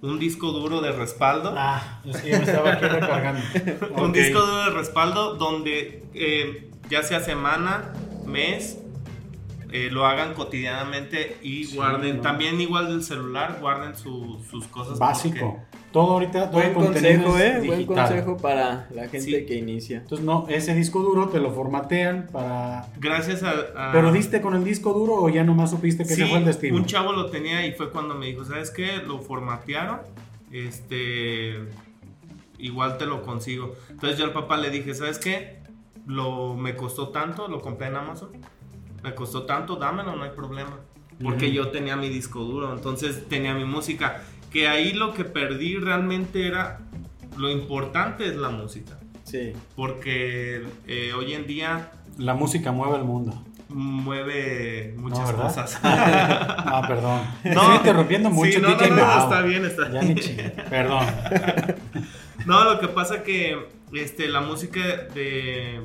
[0.00, 1.54] un disco duro de respaldo.
[1.56, 3.40] Ah, yo me estaba aquí recargando.
[3.96, 4.14] Un Ok.
[4.16, 7.92] disco duro de respaldo donde eh, ya sea semana,
[8.26, 8.78] mes,
[9.70, 12.16] eh, lo hagan cotidianamente y Sí, guarden.
[12.16, 12.22] ¿no?
[12.22, 14.98] También igual del celular, guarden su- sus cosas.
[14.98, 15.38] Básico.
[15.62, 17.66] porque- Todo ahorita, todo Buen el contenido consejo, es ¿eh?
[17.66, 19.46] Buen consejo para la gente Sí.
[19.46, 19.98] que inicia.
[19.98, 22.86] Entonces, no, ese disco duro te lo formatean para...
[22.98, 23.50] Gracias a...
[23.76, 26.38] a- ¿Pero diste con el disco duro o ya nomás supiste que Sí, ese fue
[26.38, 26.76] el destino?
[26.76, 28.96] un chavo lo tenía y fue cuando me dijo, ¿sabes qué?
[29.06, 30.00] Lo formatearon,
[30.50, 31.54] este,
[32.58, 33.74] igual te lo consigo.
[33.90, 35.58] Entonces yo al papá le dije, ¿sabes qué?
[36.06, 38.30] Lo, me costó tanto, lo compré en Amazon,
[39.02, 40.78] me costó tanto, dámelo, no hay problema.
[41.22, 44.22] Porque yo tenía mi disco duro, entonces tenía mi música.
[44.52, 46.80] Que ahí lo que perdí realmente era,
[47.36, 48.98] lo importante es la música.
[49.24, 49.52] Sí.
[49.76, 53.42] Porque eh, hoy en día La música mueve el mundo.
[53.68, 55.80] mueve muchas cosas.
[55.84, 57.20] Ah, perdón.
[57.44, 57.50] No.
[57.62, 58.52] Estoy interrumpiendo mucho.
[58.52, 60.14] Sí, no, no, no, está bien, está Ya bien.
[60.14, 60.50] ni chingue.
[60.68, 61.06] Perdón.
[62.46, 63.56] No, lo que pasa que
[63.92, 64.80] este, la música
[65.14, 65.80] de,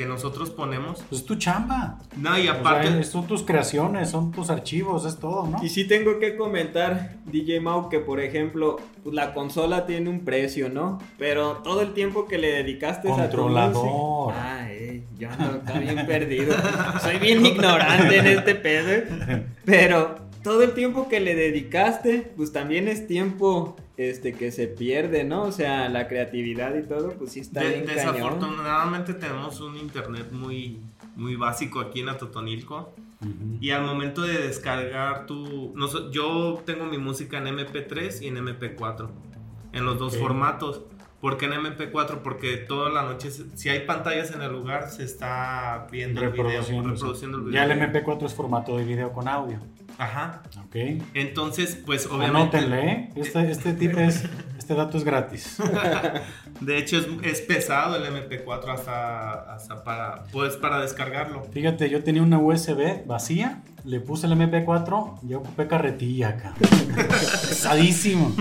[0.00, 1.98] que nosotros ponemos, Pues es tu chamba.
[2.16, 5.62] no, y O aparte, sea, son tus creaciones, son tus archivos, es todo, ¿no?
[5.62, 10.20] Y sí tengo que comentar, DJ Mau, que por ejemplo, pues la consola tiene un
[10.24, 10.98] precio, ¿no?
[11.18, 14.32] Pero todo el tiempo que le dedicaste a tu Controlador.
[14.34, 16.54] Ah, eh, yo ando acá bien perdido.
[17.02, 18.88] Soy bien ignorante en este pedo.
[18.92, 19.44] ¿eh?
[19.66, 25.24] Pero todo el tiempo que le dedicaste, pues también es tiempo este que se pierde,
[25.24, 25.42] ¿no?
[25.42, 28.14] O sea, la creatividad y todo, pues sí está de- bien cañón.
[28.14, 30.78] desafortunadamente tenemos un internet muy,
[31.16, 32.92] muy básico aquí en Atotonilco.
[33.60, 35.72] Y al momento de descargar tu...
[35.76, 39.10] no yo tengo mi música en MP3 y en MP4.
[39.74, 40.80] En los dos formatos.
[41.20, 42.18] ¿Por qué en MP4?
[42.22, 46.44] Porque toda la noche, si hay pantallas en el lugar, se está viendo el video,
[46.44, 46.88] Reproduciendo.
[46.90, 47.54] reproduciendo el video.
[47.66, 49.58] Ya el MP4 es formato de video con audio.
[49.98, 50.42] Ajá.
[50.66, 50.76] Ok.
[51.12, 52.56] Entonces, pues obviamente...
[52.56, 53.10] Anótenle, ¿eh?
[53.16, 54.24] Este, este tip es,
[54.70, 55.56] este dato es gratis.
[56.60, 61.42] De hecho, es, es pesado el MP4 hasta, hasta para, pues, para descargarlo.
[61.52, 66.54] Fíjate, yo tenía una USB vacía, le puse el MP4 y ocupé carretilla acá.
[67.48, 68.32] Pesadísimo.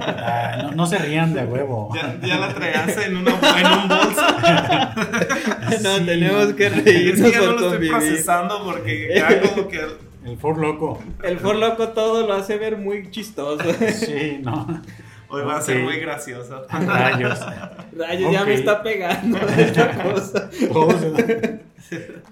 [0.00, 1.92] Ah, no, no se rían de huevo.
[1.94, 4.22] Ya, ya la traías en, una, en un bolso.
[5.82, 6.04] no, Sí.
[6.06, 7.90] tenemos que Es reírnos que ya no lo estoy convivir.
[7.92, 9.80] procesando porque ya como que...
[10.24, 11.00] El Ford Loco.
[11.22, 13.62] El For Loco todo lo hace ver muy chistoso.
[13.92, 14.82] Sí, no.
[15.28, 16.66] Hoy va a ser muy gracioso.
[16.70, 17.40] Rayos.
[17.96, 20.50] Rayos, ya me está pegando esta cosa.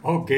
[0.03, 0.31] Ok,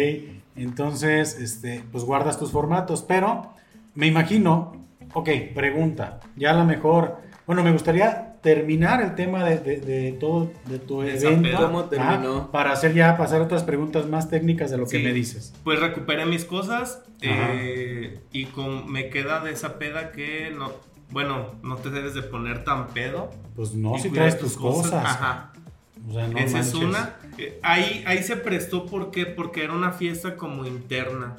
[0.56, 3.50] entonces, este, pues guardas tus formatos, pero
[3.94, 7.16] me imagino, ok, pregunta, ya a lo mejor,
[7.46, 11.56] bueno, me gustaría terminar el tema de, de- de todo, de tu evento.
[11.58, 12.36] ¿Cómo terminó?
[12.46, 15.52] ah, para hacer ya, pasar otras preguntas más técnicas de lo que me dices.
[15.64, 20.70] Pues recuperé mis cosas eh, y con, me queda de esa peda que no...
[21.10, 23.30] Bueno, no te debes de poner tan pedo.
[23.54, 25.04] Pues no, y si traes tus cosas.
[25.04, 25.52] Ajá.
[26.08, 26.88] O sea, no Esa es manches.
[26.88, 27.16] una.
[27.38, 29.26] Eh, ahí, ahí se prestó ¿por qué?
[29.26, 31.36] porque era una fiesta como interna.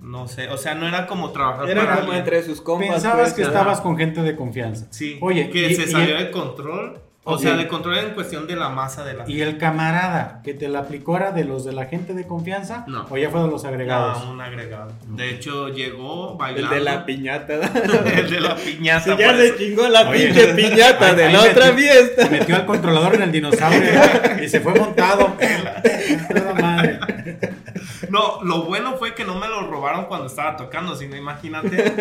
[0.00, 2.18] No sé, o sea, no era como trabajar Era para como alguien.
[2.24, 2.88] entre sus compas.
[2.90, 3.50] Pensabas pues, que ajá.
[3.52, 4.86] estabas con gente de confianza.
[4.90, 8.48] Sí, Oye, que y- se y- salió de control O sea, de control en cuestión
[8.48, 11.64] de la masa de la ¿Y el camarada que te la aplicó era de los
[11.64, 12.84] de la gente de confianza?
[12.88, 13.06] No.
[13.08, 14.24] ¿O ya fue de los agregados?
[14.24, 14.90] No, un agregado.
[15.06, 16.74] De hecho, llegó El bailando.
[16.74, 17.54] de la piñata.
[18.16, 19.16] El de la piñata.
[19.16, 20.26] Si ya se chingó la Oye.
[20.26, 22.28] pinche piñata Ahí- de ahí la metió- otra fiesta.
[22.28, 23.90] Metió al controlador en el dinosaurio
[24.42, 25.36] y se fue montado.
[26.34, 26.98] Toda madre.
[28.10, 31.94] No, lo bueno fue que no me lo robaron cuando estaba tocando, sino imagínate.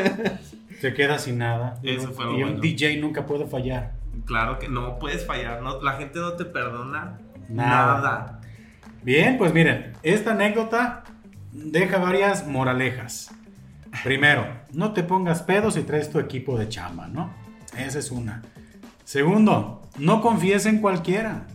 [0.82, 1.78] Se queda sin nada.
[1.84, 2.60] Eso fue lo y un.
[2.60, 4.01] DJ nunca puede fallar.
[4.26, 7.18] Claro que no puedes fallar, no, la gente no te perdona
[7.50, 7.94] Nada.
[7.96, 8.42] nada.
[9.04, 11.04] Bien, pues miren, esta anécdota
[11.52, 13.32] deja varias moralejas.
[14.04, 17.34] Primero, no te pongas pedos si traes tu equipo de chamba, ¿no?
[17.78, 18.42] Esa es una.
[19.04, 21.48] Segundo, no confíes en cualquiera.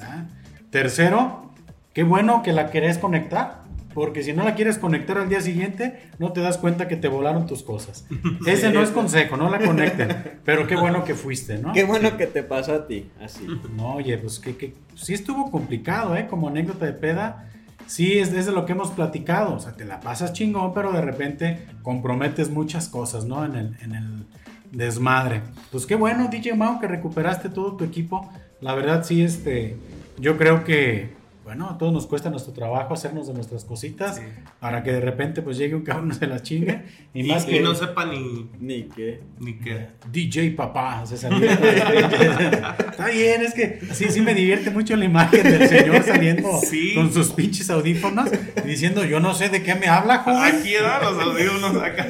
[0.00, 0.24] ¿ah?
[0.70, 1.52] Tercero,
[1.92, 3.64] qué bueno que la querés conectar.
[3.96, 7.08] Porque si no la quieres conectar al día siguiente, no te das cuenta que te
[7.08, 8.06] volaron tus cosas.
[8.46, 10.40] Ese no es consejo, no la conecten.
[10.44, 11.72] Pero qué bueno que fuiste, ¿no?
[11.72, 13.46] Qué bueno que te pasó a ti, así.
[13.74, 16.26] No, oye, pues que, que sí estuvo complicado, ¿eh?
[16.28, 17.48] Como anécdota de peda,
[17.86, 19.54] sí es, es de lo que hemos platicado.
[19.54, 23.46] O sea, te la pasas chingón, pero de repente comprometes muchas cosas, ¿no?
[23.46, 24.26] En el, en el
[24.72, 25.40] desmadre.
[25.72, 28.30] Pues qué bueno, DJ Mao, que recuperaste todo tu equipo.
[28.60, 29.78] La verdad, sí, este,
[30.18, 31.14] yo creo que,
[31.46, 34.22] bueno, a todos nos cuesta nuestro trabajo hacernos de nuestras cositas Sí.
[34.58, 36.82] para que de repente pues llegue un cabrón se las chingue.
[37.14, 39.20] Y, Y, más que no sepa ni, Ni qué.
[39.38, 39.86] ni qué.
[40.10, 41.48] DJ papá, se salió.
[41.50, 46.94] Está bien, es que sí, sí me divierte mucho la imagen del señor saliendo Sí.
[46.94, 48.28] con sus pinches audífonos
[48.64, 50.56] y diciendo, yo no sé de qué me habla, joven.
[50.56, 52.06] Aquí da los audífonos acá.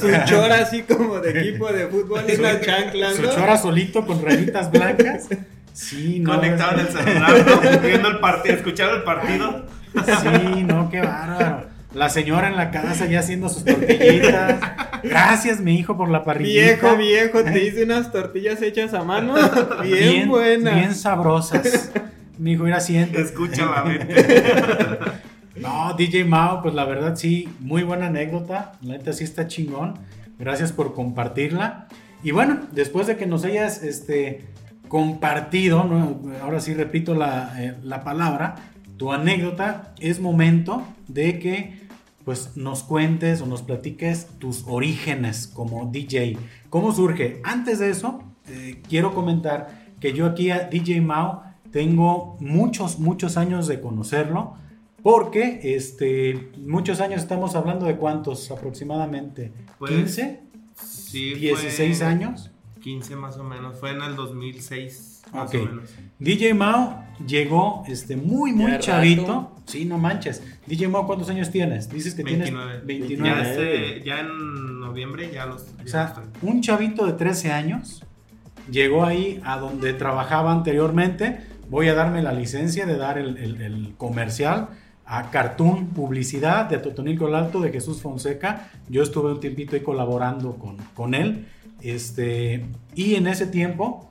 [0.00, 4.20] Su chora así como de equipo de fútbol y una chancla, Su chora solito con
[4.22, 5.28] rayitas blancas.
[5.72, 6.36] Sí, no.
[6.36, 7.80] Conectado en el celular, ¿no?
[7.80, 9.66] viendo el partido, escuchando el partido.
[9.92, 11.66] Sí, no, qué bárbaro.
[11.94, 14.60] La señora en la casa ya haciendo sus tortillitas.
[15.02, 16.64] Gracias, mi hijo, por la parrillita.
[16.64, 19.34] Viejo, viejo, te hice unas tortillas hechas a mano.
[19.82, 20.74] Bien, buenas.
[20.74, 21.90] Bien sabrosas.
[22.38, 23.20] Mi hijo, era siente.
[23.20, 24.48] Escucha la mente.
[25.56, 28.72] No, DJ Mao, pues la verdad sí, muy buena anécdota.
[28.82, 29.98] La neta sí está chingón.
[30.38, 31.86] Gracias por compartirla.
[32.22, 34.46] Y bueno, después de que nos hayas este,
[34.90, 36.20] compartido, ¿no?
[36.42, 38.56] ahora sí repito la, eh, la palabra,
[38.96, 41.80] tu anécdota, es momento de que
[42.24, 46.36] pues nos cuentes o nos platiques tus orígenes como DJ.
[46.70, 47.40] ¿Cómo surge?
[47.44, 53.36] Antes de eso, eh, quiero comentar que yo aquí a DJ Mao tengo muchos, muchos
[53.36, 54.54] años de conocerlo.
[55.04, 59.52] Porque este, muchos años estamos hablando de cuántos aproximadamente.
[59.78, 60.40] Pues, ¿15?
[60.74, 62.50] Sí, fue ¿16 años?
[62.80, 63.78] 15 más o menos.
[63.78, 65.60] Fue en el 2006, más Ok.
[65.60, 65.90] o menos.
[66.18, 69.22] DJ Mao llegó este, muy, muy Ya chavito.
[69.26, 69.56] rato.
[69.66, 70.42] Sí, no manches.
[70.66, 71.88] DJ Mao, ¿cuántos años tienes?
[71.88, 72.80] Dices que 29.
[72.84, 73.30] tienes 29.
[73.42, 75.66] Ya, este- ya en noviembre ya los.
[75.78, 76.52] ya O sea, los tengo.
[76.52, 78.04] un chavito de 13 años
[78.70, 81.40] llegó ahí a donde trabajaba anteriormente.
[81.68, 84.70] Voy a darme la licencia de dar el, el- el comercial
[85.06, 88.70] a Cartoon Publicidad de Totonilco el Alto de Jesús Fonseca.
[88.88, 91.46] Yo estuve un tiempito ahí colaborando con, con él.
[91.82, 94.10] Este, y en ese tiempo,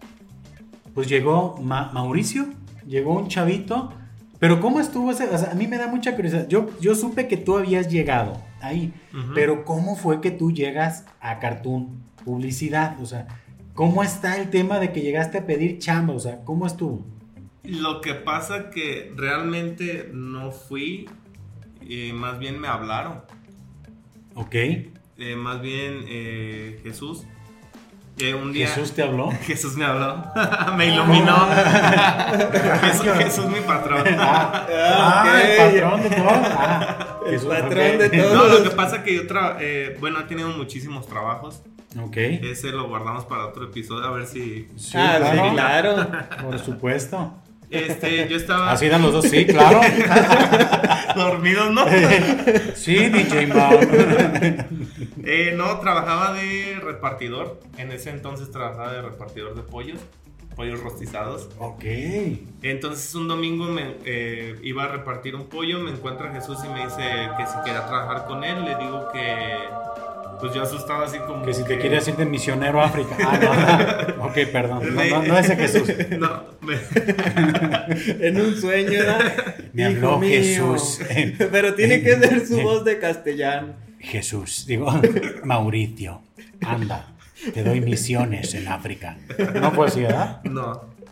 [0.94, 2.48] pues llegó Ma- Mauricio,
[2.88, 3.94] llegó un chavito.
[4.40, 5.26] Pero ¿cómo estuvo ese?
[5.28, 6.48] O sea, a mí me da mucha curiosidad.
[6.48, 8.94] Yo, yo supe que tú habías llegado ahí.
[9.36, 13.00] Pero ¿cómo fue que tú llegas a Cartoon Publicidad?
[13.02, 13.28] O sea,
[13.74, 16.14] ¿cómo está el tema de que llegaste a pedir chamba?
[16.14, 17.06] O sea, ¿cómo estuvo?
[17.64, 21.10] Lo que pasa que realmente no fui,
[21.88, 23.22] eh, más bien me hablaron.
[24.36, 24.56] Ok.
[24.56, 27.26] Eh, más bien eh, Jesús.
[28.22, 29.32] Eh, un día Jesús te habló.
[29.44, 30.24] Jesús me habló,
[30.78, 31.48] me iluminó.
[32.82, 34.04] Jesús, Jesús mi patrón.
[34.18, 36.30] Ah, Ah, ah, el patrón de todo.
[36.30, 38.36] Ah, El Jesús, patrón de todo.
[38.36, 41.62] No, lo que pasa que yo tra eh, bueno, he tenido muchísimos trabajos.
[42.00, 42.18] Ok.
[42.18, 44.68] Ese lo guardamos para otro episodio, a ver si...
[44.78, 46.08] Sí, ah, claro.
[46.44, 47.34] Por supuesto.
[47.70, 49.82] Este, yo estaba Así dan los dos, sí, claro.
[51.16, 51.86] dormido, ¿no?
[52.76, 53.80] Sí, DJ Mao.
[55.24, 57.60] Eh, no, trabajaba de repartidor.
[57.78, 60.00] En ese entonces trabajaba de repartidor de pollos,
[60.56, 61.50] pollos rostizados.
[61.60, 61.84] Ok.
[62.64, 66.86] Entonces un domingo me eh, iba a repartir un pollo, me encuentra Jesús y me
[66.86, 68.66] dice que si quería trabajar con él.
[68.66, 69.58] Le digo que,
[70.40, 73.16] pues yo asustado así como Que si te quieres ir de misionero a África.
[73.26, 74.24] Ah, no.
[74.30, 74.96] Ok, perdón.
[74.96, 75.90] No, no, no ese Jesús.
[76.20, 76.78] No, me-
[78.28, 79.56] En un sueño, ¿verdad?
[79.74, 80.30] Me Hijo habló mío.
[80.30, 81.00] Jesús.
[81.52, 83.74] Pero tiene que ser su voz de castellano.
[84.00, 84.90] Jesús, digo,
[85.44, 86.22] Mauricio,
[86.66, 87.08] anda,
[87.54, 89.18] te doy misiones en África.
[89.56, 90.42] No fue así, ¿verdad?
[90.44, 90.72] no.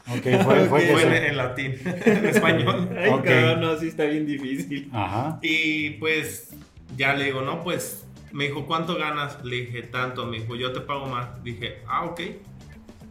[0.09, 1.03] Ok, fue, fue Fue Jesús.
[1.03, 2.89] en, en latín, en español.
[2.97, 3.25] Ay, Ok.
[3.25, 4.89] cabrón, no, sí está bien difícil.
[4.93, 5.37] Ajá.
[5.41, 6.47] Y pues
[6.95, 9.43] ya le digo, no, pues me dijo, ¿cuánto ganas?
[9.43, 10.25] Le dije, tanto.
[10.25, 11.43] Me dijo, yo te pago más.
[11.43, 12.21] Dije, ah, ok.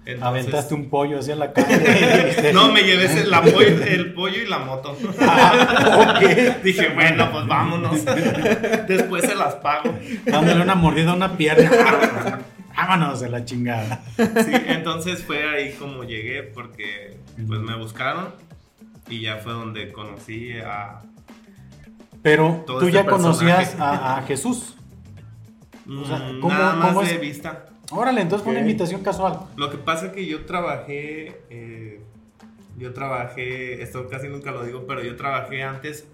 [0.05, 2.51] Entonces- Aventaste un pollo hacia la calle.
[2.55, 4.97] No, me llevé ese- la pollo- el pollo y la moto.
[5.21, 6.21] Ah.
[6.63, 8.05] Dije, bueno, pues vámonos.
[8.89, 9.93] Después se las pago.
[10.25, 12.41] Dándole una mordida a una pierna.
[12.77, 14.03] Vámonos de la chingada.
[14.17, 17.17] Sí, entonces fue ahí como llegué porque
[17.49, 18.33] pues me buscaron
[19.09, 21.01] y ya fue donde conocí a...
[22.23, 24.76] Pero tú este ya conocías a Jesús.
[25.89, 27.67] O sea, mm, ¿cómo- nada más cómo de vista.
[27.91, 29.41] Órale, entonces fue una invitación casual.
[29.57, 32.01] Lo que pasa es que yo trabajé, eh,
[32.77, 36.07] yo trabajé, esto casi nunca lo digo, pero yo trabajé antes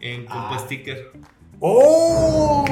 [0.00, 0.58] en Compo Ah.
[0.58, 1.12] Sticker.
[1.60, 2.64] ¡Oh!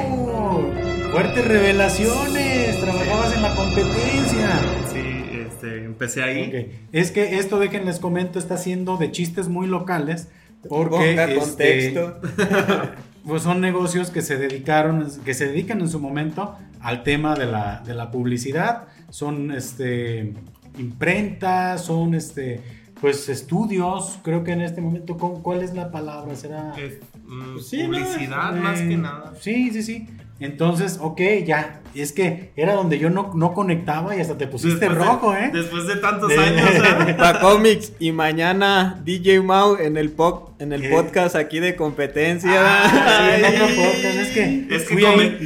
[1.11, 2.79] Fuertes revelaciones.
[2.81, 4.59] Trabajabas en la competencia.
[4.91, 6.87] Sí, este, empecé ahí.
[6.91, 10.27] Es que esto, déjenles comento, está siendo de chistes muy locales.
[10.67, 12.19] Porque Ponga este, contexto.
[13.25, 17.45] pues son negocios que se dedicaron, que se dedican en su momento al tema de
[17.45, 18.87] la, de la publicidad.
[19.09, 20.33] Son este
[20.77, 22.61] imprentas, son este
[22.99, 24.19] pues estudios.
[24.23, 26.35] Creo que en este momento, ¿cu- ¿cuál es la palabra?
[26.35, 27.85] ¿Será Es, mm, Pues sí, ¿no?
[27.87, 29.33] publicidad Eh, más que nada.
[29.39, 30.07] Sí, sí, sí.
[30.43, 31.79] Entonces, ok, ya.
[31.95, 35.35] Es que era donde yo no, no conectaba y hasta te pusiste Después de- rojo,
[35.35, 35.51] ¿eh?
[35.53, 36.69] Después de tantos De- años,
[37.07, 37.13] ¿eh?
[37.17, 42.51] Pa Comics y mañana DJ Mau en el po- en el podcast aquí de competencia.
[42.55, 44.05] Ah, sí, en otro podcast.
[44.17, 45.37] Es que, Es que come-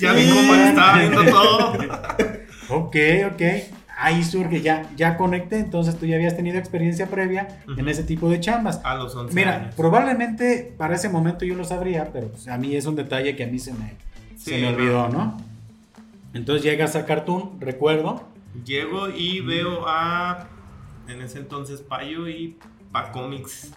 [0.00, 1.72] ya vi cómo le estaba viendo todo.
[2.70, 2.96] Ok,
[3.32, 3.42] ok.
[4.04, 5.58] Ahí surge, ya, ya conecté.
[5.58, 7.88] Entonces tú ya habías tenido experiencia previa en Ujú.
[7.88, 8.80] ese tipo de chambas.
[8.82, 9.74] A los 11 Mira, años.
[9.76, 13.44] probablemente para ese momento yo lo sabría, pero pues, a mí es un detalle que
[13.44, 13.94] a mí se me,
[14.42, 15.40] se me olvidó, ¿no?
[16.34, 18.24] Entonces llegas a Cartoon, recuerdo.
[18.64, 20.48] Llego y veo a,
[21.08, 22.58] en ese entonces, Payo y
[22.90, 23.72] Pacomics.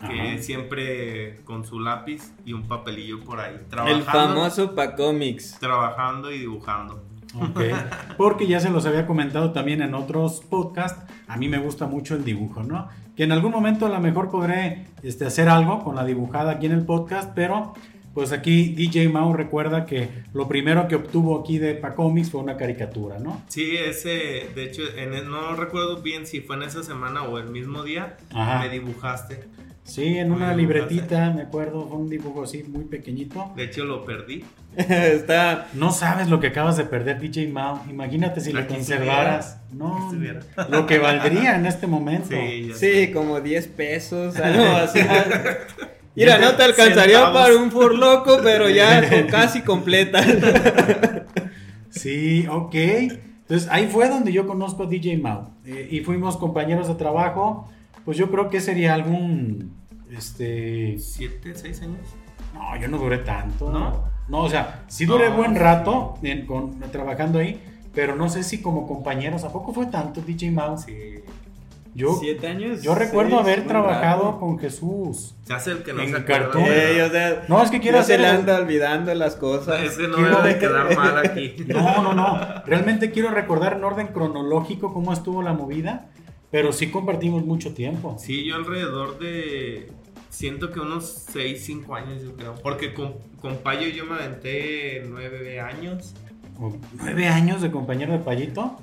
[0.00, 0.42] Que Ajá.
[0.42, 3.54] siempre con su lápiz y un papelillo por ahí.
[3.54, 5.58] El Trabajando, famoso Pa Comics.
[5.58, 7.02] Trabajando y dibujando.
[7.34, 7.60] Ok.
[8.18, 11.02] Porque ya se los había comentado también en otros podcasts.
[11.28, 12.88] A mí me gusta mucho el dibujo, ¿no?
[13.16, 16.66] Que en algún momento a lo mejor podré este, hacer algo con la dibujada aquí
[16.66, 17.72] en el podcast, pero
[18.16, 22.56] pues aquí DJ Mau recuerda que lo primero que obtuvo aquí de Pacomics fue una
[22.56, 23.42] caricatura, ¿no?
[23.48, 27.36] Sí, ese, de hecho, en el- no recuerdo bien si fue en esa semana o
[27.38, 28.60] el mismo día, Ajá.
[28.60, 29.40] me dibujaste.
[29.84, 33.52] Sí, en una libretita, me acuerdo, fue un dibujo así muy pequeñito.
[33.54, 34.42] De hecho, lo perdí.
[34.78, 35.68] Está.
[35.74, 37.80] No sabes lo que acabas de perder, DJ Mau.
[37.90, 39.60] Imagínate si lo conservaras.
[39.74, 40.10] No,
[40.70, 42.28] lo que valdría en este momento.
[42.30, 45.00] Sí, Sí, como 10 pesos, algo así.
[46.16, 47.40] Mira, no te alcanzaría Centavos.
[47.42, 50.24] para un furloco, pero ya con casi completa.
[51.90, 52.74] Sí, ok.
[52.74, 55.50] Entonces ahí fue donde yo conozco a DJ Mau.
[55.64, 57.68] Eh, y fuimos compañeros de trabajo.
[58.04, 59.72] Pues yo creo que sería algún.
[60.10, 60.96] Este.
[60.98, 62.00] ¿Siete, seis años?
[62.54, 63.70] No, yo no duré tanto.
[63.70, 64.04] ¿No?
[64.28, 67.60] No, o sea, sí duré No, buen rato en- con- trabajando ahí.
[67.94, 69.44] Pero no sé si como compañeros.
[69.44, 70.76] ¿A poco fue tanto, DJ Mau?
[70.78, 70.92] Sí.
[71.96, 72.82] Yo, ¿Siete años?
[72.82, 74.38] yo recuerdo Seis, haber trabajado rato.
[74.40, 75.34] con Jesús.
[75.46, 76.66] Se hace el que no En se acuerda.
[76.66, 79.82] Ey, o sea, No, es que quiero ya se hacer le anda olvidando las cosas.
[79.82, 81.54] Es que no Quiero- debe de quedar mal aquí.
[81.68, 82.38] No, no, no.
[82.66, 86.10] Realmente quiero recordar en orden cronológico cómo estuvo la movida,
[86.50, 88.16] pero sí compartimos mucho tiempo.
[88.18, 89.90] Sí, yo alrededor de.
[90.28, 92.54] Siento que unos 6, 5 años, yo creo.
[92.62, 96.14] Porque con, con Payo yo me aventé 9 años.
[96.98, 98.76] Nueve años de compañero de Payito.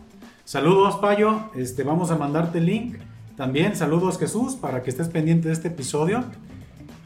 [0.45, 1.49] Saludos, Payo.
[1.55, 2.97] Este, vamos a mandarte el link.
[3.37, 6.23] También saludos, Jesús, para que estés pendiente de este episodio.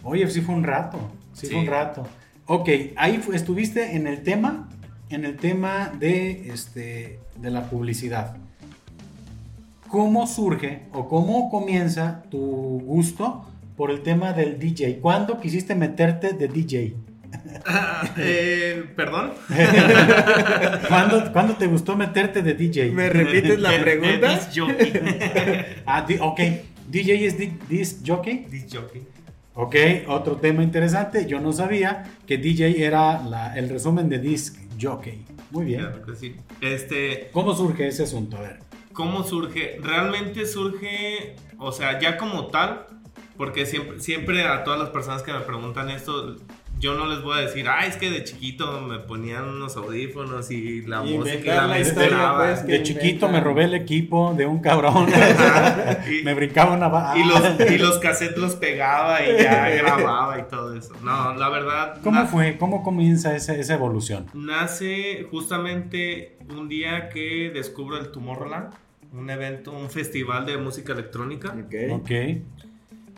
[0.03, 0.97] Oye, sí fue un rato.
[1.33, 1.53] Sí, Sí.
[1.53, 2.03] fue un rato.
[2.47, 4.69] Ok, ahí estuviste en el tema,
[5.09, 8.37] en el tema de, este, de la publicidad.
[9.89, 12.37] ¿Cómo surge o cómo comienza tu
[12.85, 13.45] gusto
[13.77, 14.99] por el tema del DJ?
[14.99, 16.95] ¿Cuándo quisiste meterte de DJ?
[18.17, 19.31] Eh, Perdón.
[20.87, 22.91] ¿Cuándo, cuándo te gustó meterte de DJ?
[22.91, 24.33] ¿Me repites la pregunta?
[24.33, 24.93] disc jockey.
[25.85, 26.39] Ah, di- ok.
[26.89, 28.45] DJ es di- disc jockey.
[28.49, 29.03] Disc jockey.
[29.55, 29.75] Ok,
[30.07, 31.25] otro tema interesante.
[31.25, 35.25] Yo no sabía que DJ era la- el resumen de disc jockey.
[35.51, 35.81] Muy bien.
[35.81, 36.35] Claro que sí.
[36.61, 38.37] Este, ¿Cómo surge ese asunto?
[38.37, 38.59] A ver.
[38.93, 39.77] ¿cómo surge?
[39.81, 42.87] Realmente surge, o sea, ya como tal,
[43.37, 46.35] porque siempre, siempre a todas las personas que me preguntan esto,
[46.79, 50.51] yo no les voy a decir, ah, es que de chiquito me ponían unos audífonos
[50.51, 53.31] y la música y la la historia, pues, que De chiquito inventan.
[53.31, 55.07] me robé el equipo de un cabrón.
[56.09, 60.39] Y- me brincaba una ba- Y los, y los cassettes los pegaba y ya grababa
[60.39, 60.93] y todo eso.
[61.03, 61.99] No, la verdad.
[62.03, 62.57] ¿Cómo fue?
[62.57, 64.27] ¿Cómo comienza esa, esa evolución?
[64.33, 68.69] Nace justamente un día que descubro el Tomorrowland,
[69.13, 71.55] un evento, un festival de música electrónica.
[71.57, 71.75] Ok.
[72.01, 72.11] Ok.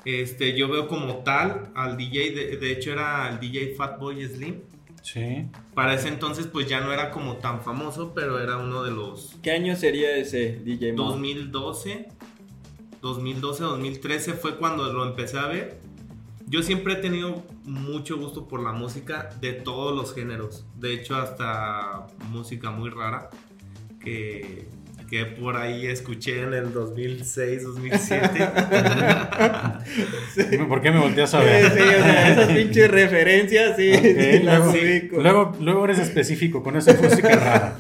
[0.10, 4.62] Este, yo veo como tal al DJ, de, de hecho era el DJ Fatboy Slim.
[5.04, 5.46] Sí.
[5.74, 9.38] Para ese entonces pues ya no era como tan famoso, pero era uno de los
[9.42, 11.12] ¿Qué año sería ese DJ Mao?
[11.12, 12.08] 2012,
[13.02, 15.80] 2012, 2013 fue cuando lo empecé a ver.
[16.48, 20.66] Yo siempre he tenido mucho gusto por la música de todos los géneros.
[20.76, 23.30] De hecho, hasta música muy rara
[24.00, 24.68] que,
[25.10, 28.48] que por ahí escuché en el 2006, 2007.
[30.68, 31.72] ¿Por qué me volteas a Sí, ver?
[31.72, 35.22] sí, o sea, esas pinches referencias, sí, Ok, sí, las luego, ubico.
[35.22, 37.79] luego, luego eres específico con esa música rara.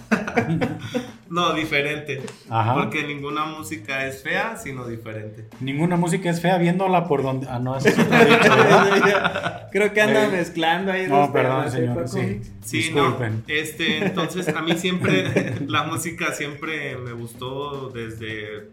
[1.40, 2.22] No, diferente.
[2.50, 2.74] Ajá.
[2.76, 5.48] Porque ninguna música es fea, sino diferente.
[5.60, 7.48] Ninguna música es fea viéndola por donde.
[7.50, 9.70] Ah, no, eso es otro dicho, ¿verdad?
[9.72, 12.08] Creo que anda Eh, mezclando ahí No, perdón, ¿eh, señor.
[12.08, 12.42] Sí.
[12.64, 13.44] Sí, Disculpen.
[13.48, 13.54] no.
[13.54, 18.70] Este, entonces a mí siempre la música siempre me gustó desde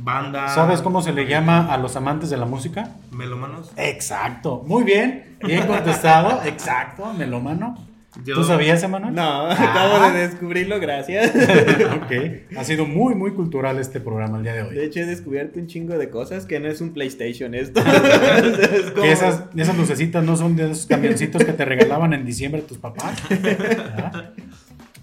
[0.00, 0.48] banda.
[0.48, 2.90] ¿Sabes cómo se le llama a los amantes de la música?
[3.10, 3.72] Melómanos.
[3.76, 4.62] Exacto.
[4.66, 5.36] Muy bien.
[5.42, 6.42] Bien contestado.
[6.44, 7.12] Exacto.
[7.14, 7.87] Melómano.
[8.24, 9.14] Yo- ¿Tú sabías, Emanuel?
[9.14, 9.52] No, Ah.
[9.52, 11.32] acabo de descubrirlo, gracias.
[11.96, 12.12] ok.
[12.58, 14.74] Ha sido muy, muy cultural este programa el día de hoy.
[14.74, 17.80] De hecho, he descubierto un chingo de cosas que no es un PlayStation esto.
[17.80, 22.24] Es como- Que esas, esas lucecitas no son de esos camioncitos que te regalaban en
[22.24, 23.16] diciembre tus papás.
[23.30, 24.34] ¿verdad?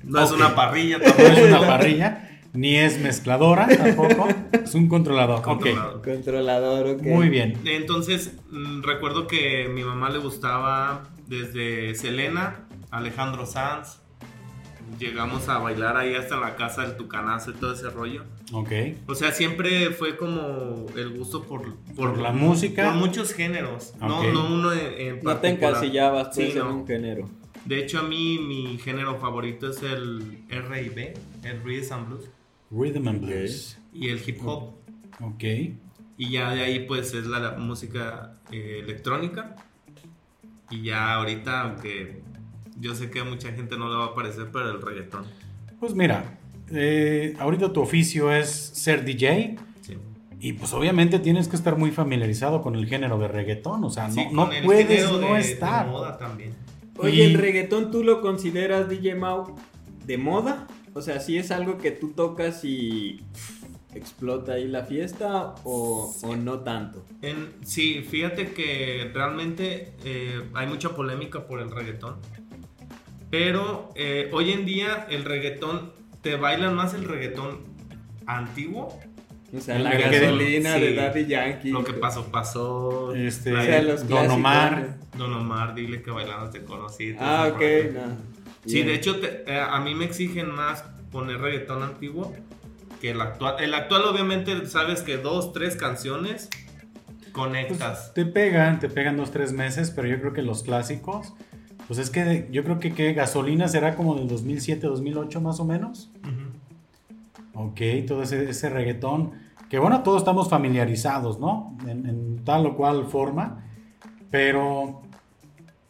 [0.03, 1.27] No es una parrilla No tampoco.
[1.29, 4.27] es una parrilla, ni es mezcladora tampoco.
[4.51, 5.39] Es un controlador.
[5.39, 5.45] Ok.
[5.45, 6.01] Controlador.
[6.03, 7.01] Controlador, ok.
[7.03, 7.55] Muy bien.
[7.65, 13.99] Entonces, mm, recuerdo que mi mamá le gustaba desde Selena, Alejandro Sanz.
[14.99, 18.23] Llegamos a bailar ahí hasta en la casa del Tucanazo y todo ese rollo.
[18.53, 18.71] Ok.
[19.07, 22.85] O sea, siempre fue como el gusto por, Por la música.
[22.85, 23.93] Por muchos géneros.
[23.99, 26.75] No, no uno en, en No te encasillabas pues, Sí, en no.
[26.75, 27.27] un género.
[27.65, 31.13] De hecho, a mí mi género favorito es el R&B,
[31.43, 32.29] el Rhythm and Blues
[32.69, 33.79] Rhythm and Blues.
[33.91, 34.75] y el hip hop.
[35.19, 35.43] Ok.
[36.17, 39.55] Y ya de ahí pues es la, la música eh, electrónica.
[40.69, 42.21] Y ya ahorita, aunque
[42.79, 45.25] yo sé que a mucha gente no le va a parecer, pero el reggaetón.
[45.79, 46.37] Pues mira,
[46.71, 49.57] eh, ahorita tu oficio es ser DJ.
[49.81, 49.97] Sí.
[50.39, 53.83] Y pues obviamente tienes que estar muy familiarizado con el género de reggaetón.
[53.83, 55.87] O sea, no, Sí, no el puedes no de- de estar.
[55.87, 56.53] moda también.
[56.97, 59.55] Oye, Y- ¿el reggaetón tú lo consideras, DJ Mau,
[60.05, 60.67] de moda?
[60.93, 63.21] O sea, ¿sí es algo que tú tocas y
[63.93, 67.05] explota ahí la fiesta o, o no tanto?
[67.21, 72.15] En, sí, fíjate que realmente eh, hay mucha polémica por el reggaetón.
[73.37, 77.59] Pero eh, hoy en día el reggaetón, te bailan más el reggaetón
[78.25, 78.97] antiguo.
[79.53, 81.69] O sea, la gasolina de sí, Daddy Yankee.
[81.71, 83.13] Lo que pasó, pasó.
[83.13, 84.95] Este, O sea, los Don Omar.
[85.17, 87.13] Don Omar, dile que bailando te conocí.
[87.19, 87.61] Ah, ok.
[87.93, 88.35] no.
[88.65, 92.33] Sí, de hecho, te- eh, a mí me exigen más poner reggaetón antiguo
[93.01, 93.57] que el actual.
[93.59, 96.49] El actual, obviamente, sabes que dos, tres canciones
[97.33, 98.13] conectas.
[98.13, 101.33] Te pegan, te pegan dos, tres meses, pero yo creo que los clásicos,
[101.87, 105.65] pues es que yo creo que, que gasolina será como del 2007, 2008 más o
[105.65, 106.11] menos.
[107.53, 109.31] Ok, todo ese, ese reggaetón,
[109.69, 111.77] que bueno, todos estamos familiarizados, ¿no?
[111.87, 113.63] En, en tal o cual forma,
[114.29, 115.01] pero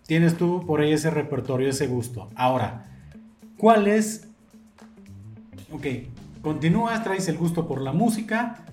[0.05, 2.29] tienes tú por ahí ese repertorio, ese gusto.
[2.35, 2.85] Ahora,
[3.57, 4.27] ¿cuál es?
[5.71, 5.87] Ok,
[6.41, 8.63] continúas, traes el gusto por la música.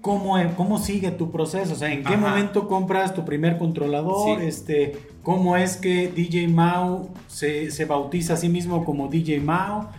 [0.00, 1.74] ¿Cómo, ¿Cómo sigue tu proceso?
[1.74, 2.28] O sea, ¿en qué Ajá.
[2.28, 4.38] momento compras tu primer controlador?
[4.40, 4.46] Sí.
[4.46, 9.90] Este, ¿Cómo es que DJ Mao se, se bautiza a sí mismo como DJ Mao?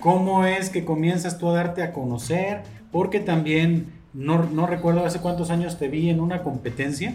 [0.00, 2.62] ¿Cómo es que comienzas tú a darte a conocer?
[2.92, 7.14] Porque también, no, no recuerdo hace cuántos años te vi en una competencia.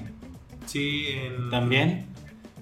[0.66, 2.06] Sí, en- También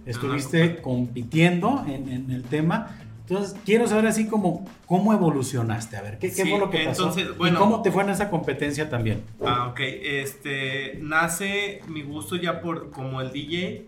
[0.06, 2.98] estuviste compitiendo en, en el tema.
[3.28, 5.96] Entonces, quiero saber así como cómo evolucionaste.
[5.98, 7.08] A ver, ¿qué, qué Sí, fue lo que pasó?
[7.08, 7.56] entonces, bueno.
[7.58, 9.22] ¿Y cómo te fue en esa competencia también?
[9.46, 9.80] Ah, ok.
[9.80, 13.88] Este, nace mi gusto ya por como el DJ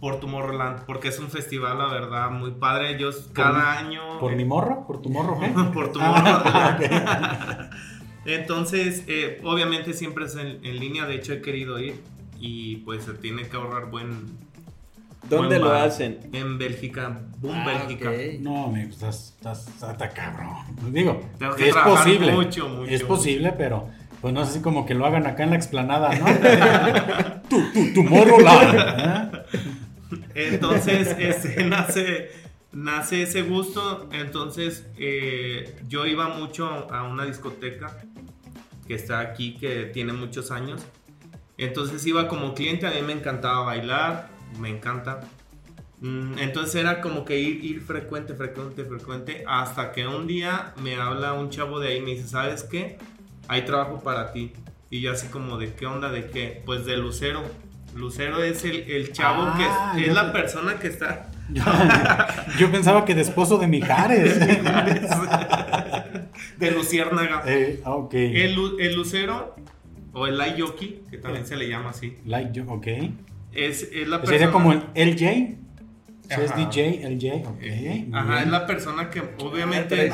[0.00, 2.94] por Tomorrowland, porque es un festival, la verdad, muy padre.
[2.94, 4.18] Ellos cada año...
[4.20, 4.86] ¿Por mi morro?
[4.86, 5.38] ¿Por tu morro?
[5.40, 5.48] qué?
[5.72, 7.70] por tu Ah, morro.
[8.26, 12.00] Entonces, eh, obviamente siempre es en, en línea, de hecho he querido ir
[12.40, 14.44] y pues se tiene que ahorrar buen...
[15.28, 16.18] ¿Dónde buen lo hacen?
[16.32, 18.10] En Bélgica, Boom, Ah, Bélgica.
[18.10, 18.40] ok.
[18.40, 20.54] No, amigo, estás, estás, está cabrón.
[20.92, 22.32] Digo, Tengo que es posible.
[22.32, 23.06] mucho, mucho, es mucho.
[23.08, 23.88] posible, pero
[24.20, 26.26] pues no es así como que lo hagan acá en la explanada, ¿no?
[27.48, 29.44] tu, tu, tu morro la.
[30.34, 31.16] Entonces,
[31.66, 32.30] nace,
[32.72, 34.08] nace ese gusto.
[34.12, 37.96] Entonces, eh, yo iba mucho a una discoteca
[38.86, 40.82] que está aquí, que tiene muchos años.
[41.58, 44.28] Entonces iba como cliente, a mí me encantaba bailar,
[44.60, 45.20] me encanta.
[46.00, 50.96] Mm, Entonces era como que ir, ir frecuente, frecuente, frecuente, hasta que un día me
[50.96, 52.98] habla un chavo de ahí y me dice, ¿sabes qué?
[53.48, 54.52] Hay trabajo para ti.
[54.90, 56.10] Y yo así como, ¿de qué onda?
[56.10, 56.62] ¿De qué?
[56.66, 57.42] Pues de lucero.
[57.96, 61.28] Lucero es el, el chavo Ah, que es, es la te- persona que está.
[61.48, 61.62] Yo,
[62.58, 64.36] yo pensaba que de esposo de Mijares.
[66.58, 67.42] de Luciérnaga.
[67.46, 68.14] Eh, ok.
[68.14, 69.54] El, lu- el lucero,
[70.12, 72.86] o el Yoki, que también se le llama así, Like yo, ok.
[73.52, 74.38] es, es la persona.
[74.38, 75.56] Sería como el LJ.
[76.28, 76.56] Si es Ajá.
[76.58, 77.58] DJ, LJ, ok.
[77.62, 78.38] Eh, Ajá, bien.
[78.42, 80.10] es la persona que Trae obviamente.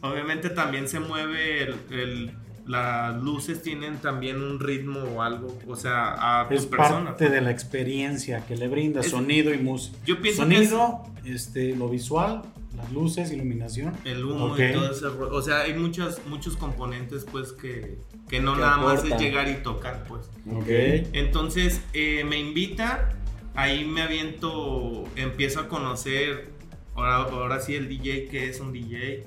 [0.00, 2.32] Obviamente también se mueve el, el-
[2.68, 7.50] las luces tienen también un ritmo o algo, o sea, a Es parte de la
[7.50, 9.96] experiencia que le brinda Es- sonido y música.
[10.04, 12.42] Yo pienso que Sonido, este, lo visual,
[12.76, 13.94] las luces, iluminación.
[14.04, 14.60] El humo Ok.
[14.60, 17.98] y todo ese O sea, hay muchos, muchos componentes pues que,
[18.28, 20.26] que no Que nada más es llegar y tocar pues.
[20.52, 20.68] Ok.
[21.14, 23.16] Entonces eh, me invita,
[23.54, 26.50] ahí me aviento, empiezo a conocer,
[26.94, 29.24] ahora, ahora sí el DJ, que es un DJ.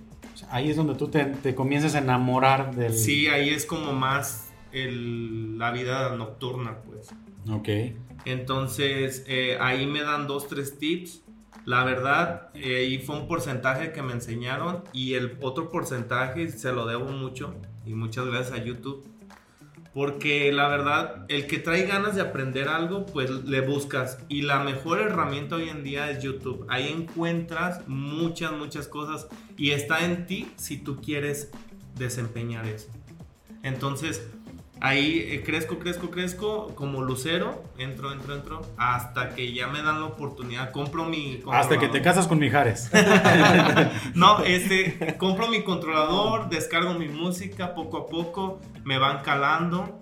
[0.52, 2.94] Ahí es donde tú te, te comienzas a enamorar del.
[2.94, 7.10] Sí, ahí es como más el- la vida nocturna pues.
[7.50, 7.70] Ok.
[8.26, 11.22] Entonces eh, ahí me dan dos, tres tips.
[11.66, 16.72] La verdad, eh, ahí fue un porcentaje que me enseñaron y el otro porcentaje se
[16.72, 17.54] lo debo mucho
[17.86, 19.06] y muchas gracias a YouTube.
[19.94, 24.20] Porque la verdad, el que trae ganas de aprender algo, pues le buscas.
[24.30, 26.66] Y la mejor herramienta hoy en día es YouTube.
[26.70, 29.28] Ahí encuentras muchas, muchas cosas.
[29.62, 31.52] Y está en ti si tú quieres
[31.96, 32.88] desempeñar eso.
[33.62, 34.28] Entonces,
[34.80, 37.64] ahí eh, crezco, crezco, crezco como lucero.
[37.78, 38.62] Entro, entro, entro.
[38.78, 40.72] Hasta que ya me dan la oportunidad.
[40.72, 41.44] Compro mi...
[41.52, 42.90] Hasta que te casas con Mijares.
[44.16, 50.00] No, este, compro mi controlador, descargo mi música poco a poco, me van calando.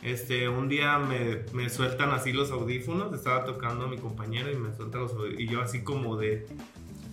[0.00, 4.56] Este, un día me, me sueltan así los audífonos, estaba tocando a mi compañero y
[4.56, 5.38] me sueltan los audífonos.
[5.38, 6.46] Y yo así como de...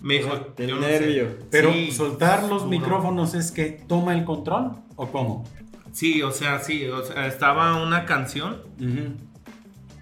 [0.01, 0.87] Me dijo, Del no sé.
[0.99, 1.37] nervio.
[1.51, 2.67] Pero Sí, soltar los duro.
[2.67, 5.43] micrófonos es que toma el control o cómo?
[5.91, 8.61] Sí, o sea, sí, o sea, estaba una canción,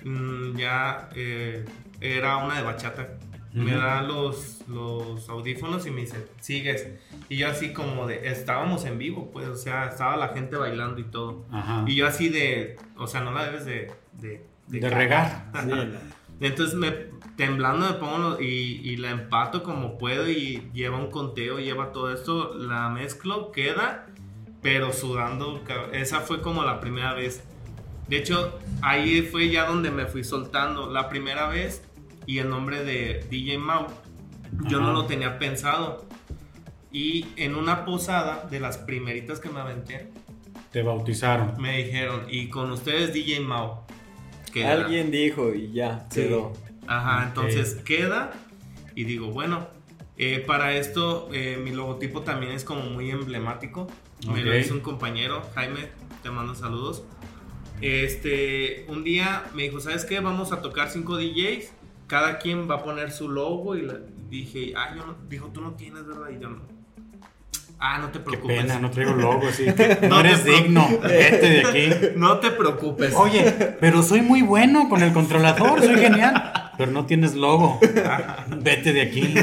[0.04, 1.66] mm, ya eh,
[2.02, 3.10] era una de bachata.
[3.54, 6.88] Me da los, los audífonos y me dice, sigues.
[7.28, 11.00] Y yo así como de, estábamos en vivo, pues, o sea, estaba la gente bailando
[11.02, 11.46] y todo.
[11.52, 11.84] Ajá.
[11.88, 13.92] Y yo así de, o sea, no la debes de...
[14.14, 15.50] De, De regar.
[15.64, 15.72] Sí.
[16.40, 16.92] Entonces me
[17.38, 21.94] temblando me pongo los- y, y la empato como puedo y lleva un conteo, lleva
[21.94, 24.08] todo esto, la mezclo, queda,
[24.62, 25.62] pero sudando.
[25.94, 27.44] Esa fue como la primera vez.
[28.10, 30.92] De hecho, ahí fue ya donde me fui soltando.
[30.92, 31.84] La primera vez
[32.26, 33.86] y el nombre de DJ Mau,
[34.68, 36.06] yo no lo tenía pensado.
[36.92, 40.10] Y en una posada de las primeritas que me aventé,
[40.72, 41.54] Te bautizaron.
[41.62, 43.82] me dijeron, y con ustedes DJ Mau.
[44.52, 44.72] queda".
[44.72, 46.22] Alguien dijo y ya, Sí.
[46.88, 48.32] Ajá, entonces queda
[48.96, 49.68] y digo, bueno,
[50.18, 53.88] eh, para esto eh, mi logotipo también es como muy emblemático.
[54.32, 55.90] Me lo hizo un compañero, Jaime,
[56.24, 57.04] te mando saludos.
[57.82, 60.20] Este, un día me dijo, ¿sabes qué?
[60.20, 61.72] Vamos a tocar cinco DJs,
[62.08, 65.62] cada quien va a poner su logo y la- dije, ah, yo no, dijo, tú
[65.62, 66.30] no tienes, ¿verdad?
[66.36, 66.62] Y yo no.
[67.80, 68.62] Ah, no te Qué preocupes.
[68.64, 69.66] pena, no traigo logo así.
[70.10, 70.88] No, eres digno.
[71.04, 72.08] Vete de aquí.
[72.18, 73.14] No te preocupes.
[73.16, 76.67] Oye, pero soy muy bueno con el controlador, soy genial.
[76.78, 77.80] Pero no tienes logo.
[78.62, 79.34] Vete de aquí.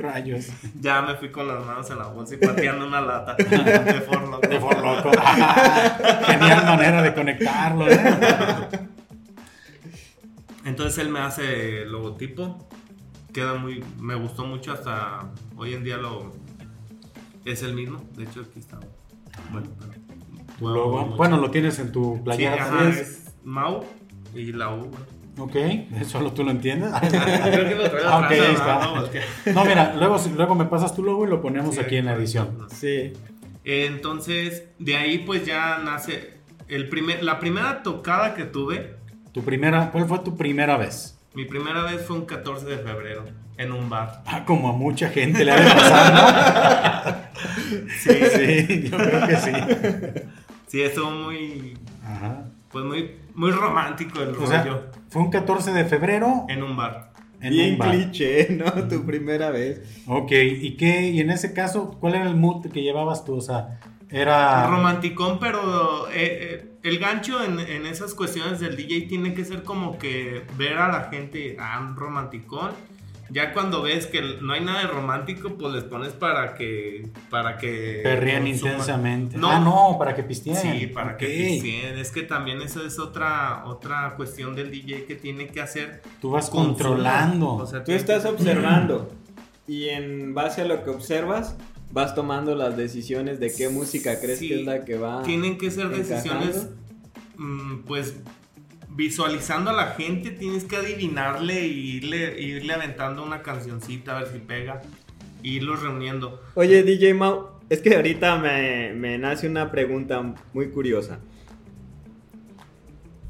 [0.00, 0.48] Rayos.
[0.80, 4.30] Ya me fui con las manos en la bolsa y pateando una lata de Ford
[4.30, 4.46] Loco.
[4.48, 5.10] De for loco.
[6.26, 7.90] Genial manera de conectarlo.
[7.90, 7.98] ¿eh?
[10.64, 12.68] Entonces él me hace el logotipo.
[13.32, 13.84] Queda muy.
[13.98, 16.32] Me gustó mucho hasta hoy en día lo.
[17.44, 18.02] Es el mismo.
[18.16, 18.78] De hecho, aquí está.
[19.50, 19.92] Bueno, pero.
[20.58, 21.04] Tu logo.
[21.16, 22.54] Bueno, lo tienes en tu Sí, playera.
[22.54, 22.98] ajá, también.
[22.98, 23.84] es Mau
[24.34, 24.78] y la U.
[24.80, 24.96] bueno.
[25.40, 25.56] Ok,
[26.06, 26.92] solo tú lo entiendes.
[27.00, 28.52] Creo que lo traigo ok, atrás, ahí ¿no?
[28.52, 28.78] está.
[28.84, 31.80] No, es que- No, mira, luego, luego me pasas tu logo y lo ponemos Sí,
[31.80, 32.66] aquí en la edición.
[32.74, 33.12] Sí.
[33.64, 36.34] Entonces, de ahí pues ya nace.
[36.68, 38.94] El primer, la primera tocada que tuve,
[39.32, 41.16] Tu primera, ¿cuál fue tu primera vez?
[41.34, 43.24] mi primera vez fue un 14 de febrero
[43.56, 44.22] en un bar.
[44.26, 47.30] Ah, como a mucha gente le ha de pasar, ¿no?
[48.02, 49.50] Sí, sí, yo creo que sí.
[50.66, 51.76] Sí, estuvo muy.
[52.04, 52.44] Ajá.
[52.72, 54.46] Pues muy, muy romántico el O rollo.
[54.46, 57.12] sea, fue un 14 de febrero en un bar.
[57.40, 57.90] en Bien un bar.
[57.90, 58.70] cliché, ¿no?
[58.88, 60.02] Tu primera vez.
[60.06, 61.08] Ok, ¿y qué?
[61.10, 63.34] Y en ese caso, ¿cuál era el mood que llevabas tú?
[63.36, 63.80] O sea,
[64.10, 64.66] era...
[64.66, 69.62] Romanticón, pero eh, eh, el gancho en, en esas cuestiones del DJ tiene que ser
[69.62, 72.72] como que ver a la gente, ah, un romanticón.
[73.32, 77.08] Ya cuando ves que no hay nada de romántico, pues les pones para que.
[77.30, 78.00] Para que.
[78.02, 78.72] Perrían consuman.
[78.72, 79.38] intensamente.
[79.38, 79.50] No.
[79.50, 80.56] Ah, no, para que pisteen.
[80.56, 81.96] Sí, para que pisteen.
[81.98, 86.02] Es que también eso es otra, otra cuestión del DJ que tiene que hacer.
[86.20, 86.74] Tú vas consumo.
[86.76, 87.54] controlando.
[87.54, 89.08] O sea, Tú estás que- observando
[89.68, 91.56] y en base a lo que observas
[91.92, 95.22] vas tomando las decisiones de qué música crees Sí, que es la que va.
[95.22, 96.14] Tienen que ser encajando.
[96.14, 96.68] decisiones,
[97.36, 98.16] mm, pues,
[99.00, 104.32] visualizando a la gente, tienes que adivinarle y irle, irle aventando una cancioncita a ver
[104.32, 104.82] si pega.
[105.42, 106.38] Y irlos reuniendo.
[106.54, 111.18] Oye, DJ Mau, es que ahorita me, me nace una pregunta muy curiosa.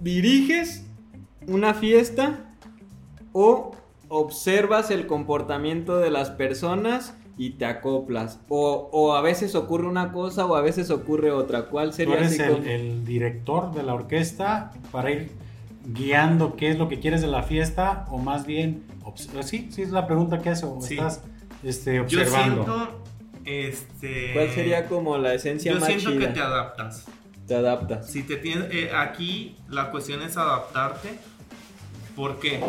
[0.01, 0.85] ¿Diriges
[1.47, 2.57] una fiesta
[3.33, 3.77] o
[4.09, 8.41] observas el comportamiento de las personas y te acoplas?
[8.49, 11.67] O, o a veces ocurre una cosa o a veces ocurre otra.
[11.67, 15.40] ¿Cuál Tú sería eres así el, el director de la orquesta para ir
[15.93, 19.83] guiando qué es lo que quieres de la fiesta o más bien obs- sí sí
[19.83, 20.95] es la pregunta que hace o Sí.
[20.95, 21.23] estás
[21.63, 23.05] este, Yo observando siento.
[23.45, 24.33] Este.
[24.35, 26.21] ¿Cuál sería como la esencia Yo más siento chida?
[26.29, 27.07] que te adaptas.
[27.47, 28.11] Te adaptas.
[28.11, 31.19] Si te tienes, eh, aquí la cuestión es adaptarte.
[32.15, 32.61] ¿Por qué?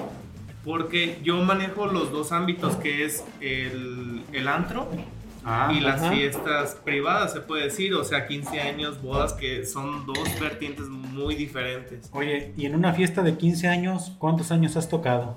[0.64, 4.88] Porque yo manejo los dos ámbitos que es el, el antro
[5.44, 6.12] Ah, y las ajá.
[6.12, 7.94] fiestas privadas, se puede decir.
[7.96, 12.10] O sea, 15 años, bodas que son dos vertientes muy diferentes.
[12.14, 15.36] oye y en una fiesta de 15 años cuántos años has tocado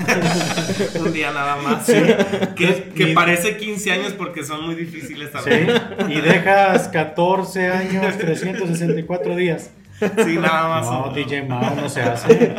[0.98, 1.84] Un día nada más.
[2.56, 5.68] Que, que parece 15 años porque son muy difíciles sí también.
[6.08, 9.70] y dejas 14 años 364 días
[10.24, 10.86] Sí, nada más.
[10.86, 12.54] no DJ Mao no se hace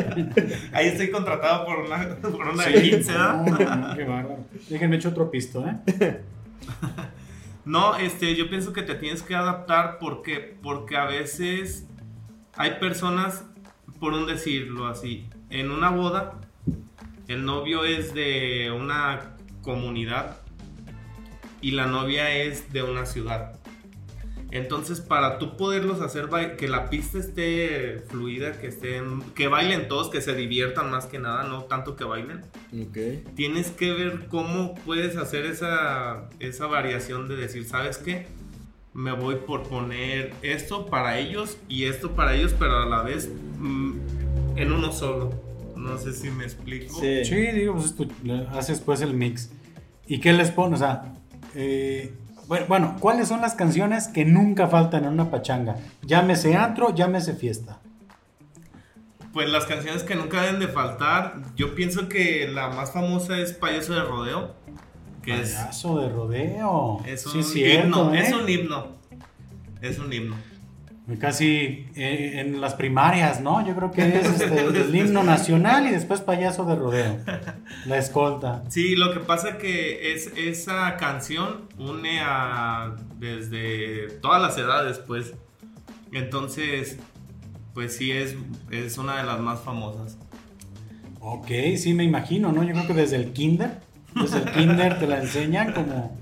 [0.71, 2.73] Ahí estoy contratado por una, por una Sí.
[2.73, 3.43] de 15, ¿verdad?
[3.45, 4.37] No, no, qué bárbaro.
[4.69, 6.21] Déjenme echar otro pisto, ¿eh?
[7.64, 11.86] No, este, yo pienso que te tienes que adaptar porque, porque a veces
[12.55, 13.45] hay personas,
[13.99, 16.41] por un decirlo así, en una boda,
[17.28, 20.38] el novio es de una comunidad
[21.62, 23.61] y la novia es de una ciudad.
[24.51, 26.27] Entonces, para tú poderlos hacer
[26.57, 31.19] que la pista esté fluida, que estén, que bailen todos, que se diviertan más que
[31.19, 32.41] nada, no tanto que bailen
[32.73, 33.33] Ok.
[33.35, 38.27] tienes que ver cómo puedes hacer esa, esa variación de decir, ¿sabes qué?
[38.93, 43.29] Me voy por poner esto para ellos y esto para ellos, pero a la vez
[43.57, 43.93] mm,
[44.57, 45.31] en uno solo.
[45.77, 46.99] No sé si me explico.
[46.99, 47.23] Sí.
[47.23, 47.95] Sí, digo, pues
[48.51, 49.49] haces pues el mix.
[50.07, 50.81] ¿Y qué les pones?
[50.81, 51.13] O sea,
[51.55, 52.13] eh,
[52.51, 55.77] bueno, bueno, ¿cuáles son las canciones que nunca faltan en una pachanga?
[56.01, 57.79] Llámese antro, llámese fiesta.
[59.31, 63.53] Pues las canciones que nunca deben de faltar, yo pienso que la más famosa es
[63.53, 64.53] Payaso de Rodeo,
[65.23, 67.01] que es, Payaso de rodeo.
[67.05, 68.19] es un sí, cierto, himno, ¿eh?
[68.19, 68.87] es un himno.
[69.81, 70.35] Es un himno.
[71.19, 73.65] Casi eh, en las primarias, ¿no?
[73.65, 77.17] Yo creo que es este, el himno nacional y después payaso de rodeo.
[77.85, 78.63] La escolta.
[78.69, 85.33] Sí, lo que pasa que es esa canción une a desde todas las edades, pues.
[86.13, 86.97] Entonces,
[87.73, 88.35] pues sí es,
[88.69, 90.17] es una de las más famosas.
[91.19, 91.47] Ok,
[91.77, 92.63] sí me imagino, ¿no?
[92.63, 93.79] Yo creo que desde el kinder,
[94.15, 96.19] desde el kinder te la enseñan como...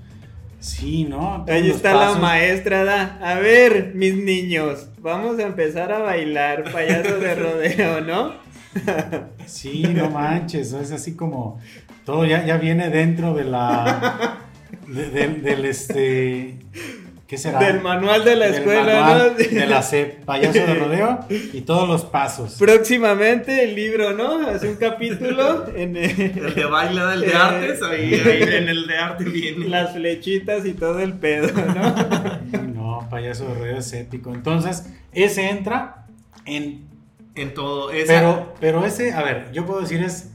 [0.60, 1.44] Sí, ¿no?
[1.46, 3.18] Todos Ahí está la maestra, da.
[3.22, 8.34] A ver, mis niños, vamos a empezar a bailar payaso de rodeo, ¿no?
[9.46, 11.58] Sí, no manches, es así como...
[12.04, 14.38] Todo ya, ya viene dentro de la...
[14.86, 16.56] de- del- del este...
[17.30, 17.60] ¿Qué será?
[17.60, 19.60] Del manual de la Del escuela, manual ¿no?
[19.60, 22.56] De la CEP, payaso de rodeo y todos los pasos.
[22.58, 24.48] Próximamente el libro, ¿no?
[24.48, 28.84] Hace un capítulo en eh, El de baile, el de artes, ahí, ahí en el
[28.84, 29.68] de arte viene.
[29.68, 32.60] las flechitas y todo el pedo, ¿no?
[32.74, 34.34] No, payaso de rodeo es épico.
[34.34, 36.06] Entonces, ese entra
[36.46, 36.88] en
[37.36, 37.92] En todo.
[37.92, 40.32] Esa, Pero, pero ese, a ver, yo puedo decir es,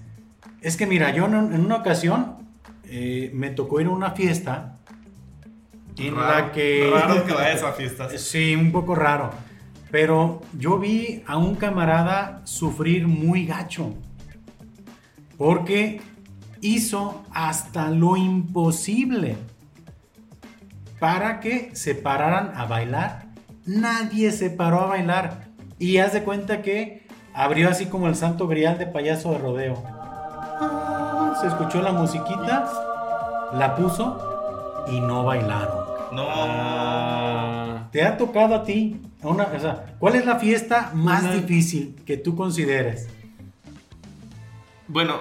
[0.61, 2.37] es que mira, yo en, en una ocasión
[2.85, 4.74] eh, me tocó ir a una fiesta
[5.97, 6.89] en raro, la que...
[6.91, 8.13] Raro que vayas a fiestas.
[8.21, 9.31] Sí, un poco raro.
[9.91, 13.93] Pero yo vi a un camarada sufrir muy gacho.
[15.37, 16.01] Porque
[16.61, 19.37] hizo hasta lo imposible
[20.99, 23.25] para que se pararan a bailar.
[23.65, 25.45] Nadie se paró a bailar.
[25.77, 29.83] Y haz de cuenta que abrió así como el santo grial de payaso de rodeo.
[31.41, 32.69] Se escuchó la musiquita,
[33.53, 35.84] la puso y no bailaron.
[36.11, 36.25] No.
[36.29, 38.99] Ah, ¿Te ha tocado a ti?
[39.21, 43.07] Una, o sea, ¿Cuál es la fiesta más Una- difícil que tú consideres?
[44.87, 45.19] Bueno,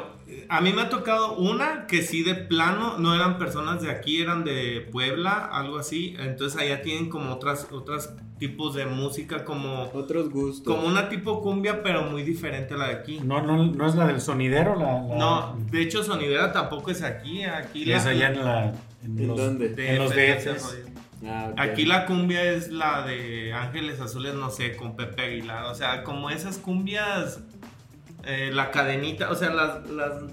[0.49, 4.21] a mí me ha tocado una que sí de plano no eran personas de aquí,
[4.21, 6.15] eran de Puebla, algo así.
[6.19, 10.75] Entonces allá tienen como otras, otros tipos de música, como, otros gustos.
[10.75, 13.21] como una tipo cumbia, pero muy diferente a la de aquí.
[13.23, 17.03] No, no, no es la del sonidero, la, la- No, de hecho Sonidera tampoco es
[17.03, 18.65] aquí, aquí la, es allá en la
[19.05, 19.75] en ¿En los, dónde?
[19.77, 20.79] en los DF, DFs.
[21.27, 21.59] Ah, ok.
[21.61, 25.65] Aquí la cumbia es la de Ángeles Azules, no sé, con Pepe Aguilar.
[25.67, 27.41] O sea, como esas cumbias,
[28.27, 29.79] eh, la cadenita, o sea, las,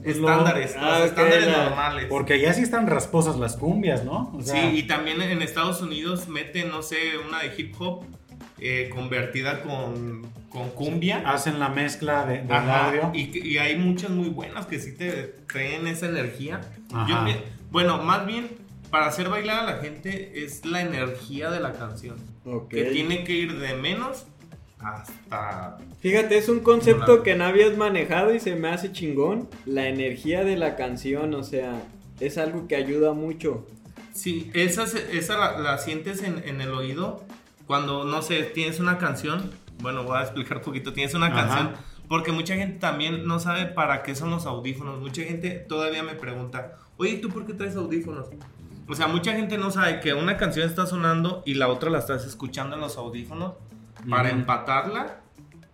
[0.04, 2.06] estándares, ah, los ok, estándares la- normales.
[2.10, 4.32] Porque allá sí están rasposas las cumbias, ¿no?
[4.36, 8.04] O sea, sí, y también en Estados Unidos meten, no sé, una de hip hop
[8.60, 11.24] eh, convertida con, con cumbia.
[11.26, 13.12] Hacen la mezcla de, Ajá, audio.
[13.14, 16.62] Y, hay muchas muy buenas que sí te traen esa energía.
[16.94, 17.08] Ajá.
[17.08, 17.40] Yo pi-
[17.72, 18.50] bueno, más bien,
[18.90, 22.18] para hacer bailar a la gente es la energía de la canción.
[22.46, 22.70] Ok.
[22.70, 24.26] Que tiene que ir de menos
[24.84, 25.78] hasta...
[26.00, 29.50] Fíjate, es un concepto Una- que no habías manejado y se me hace chingón.
[29.66, 31.82] La energía de la canción, o sea,
[32.20, 33.66] es algo que ayuda mucho.
[34.14, 37.24] Sí, esa, esa la, la sientes en, en el oído
[37.68, 39.52] cuando, no sé, tienes una canción.
[39.80, 40.94] Bueno, voy a explicar un poquito.
[40.94, 41.36] Tienes una Ajá.
[41.48, 41.74] canción.
[42.10, 45.00] Porque mucha gente también no sabe para qué son los audífonos.
[45.00, 48.28] Mucha gente todavía me pregunta, oye, ¿tú por qué traes audífonos?
[48.90, 52.00] O sea, mucha gente no sabe que una canción está sonando y la otra la
[52.00, 53.54] estás escuchando en los audífonos
[54.10, 55.18] para empatarla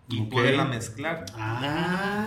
[0.08, 1.26] y poderla mezclar.
[1.38, 2.26] Ah,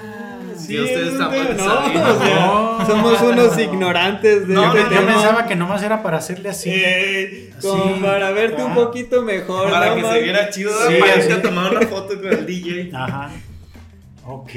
[0.55, 2.03] Sí, ustedes tampoco no, sabían.
[2.03, 2.85] o sea, No.
[2.85, 6.69] somos unos ignorantes de No, este yo, pensaba que nomás era para hacerle así.
[6.71, 8.01] Eh, como Sí.
[8.01, 8.75] para verte un Ah.
[8.75, 9.71] poquito mejor.
[9.71, 10.13] Para ¿no, que man?
[10.13, 12.91] se viera chido, Sí, para irte a tomar una foto con el DJ.
[12.95, 13.31] Ajá.
[14.25, 14.51] Ok.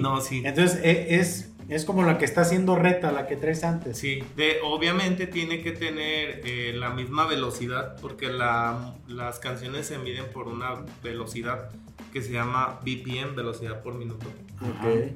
[0.00, 0.42] No, sí.
[0.44, 3.98] Entonces e- es, es como la que está haciendo reta, la que traes antes.
[3.98, 9.98] Sí, de, obviamente tiene que tener eh, la misma velocidad porque la- las canciones se
[9.98, 11.70] miden por una velocidad
[12.12, 14.26] que se llama BPM, velocidad por minuto.
[14.60, 15.12] Ok.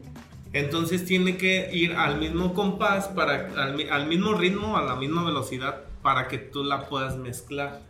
[0.52, 5.24] Entonces tiene que ir al mismo compás, para, al, al mismo ritmo, a la misma
[5.24, 7.82] velocidad para que tú la puedas mezclar.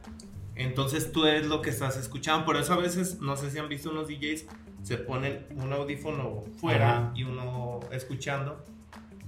[0.57, 2.45] Entonces tú eres lo que estás escuchando.
[2.47, 4.47] Por eso a veces, no sé si han visto unos DJs,
[4.87, 7.13] se ponen un audífono fuera Ajá.
[7.17, 8.65] y uno escuchando.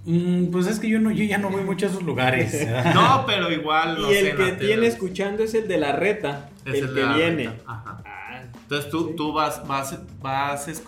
[0.04, 2.64] Mm, pues es que yo, no, yo ya no voy mucho a esos lugares.
[2.94, 3.98] No, pero igual...
[4.00, 7.00] no Y el que tiene escuchando es el de la reta, Es el, el que
[7.00, 7.44] de la viene.
[7.48, 8.02] reta, ajá.
[8.06, 9.14] Ah, Entonces tú, Sí.
[9.16, 10.82] tú vas, vas, vas,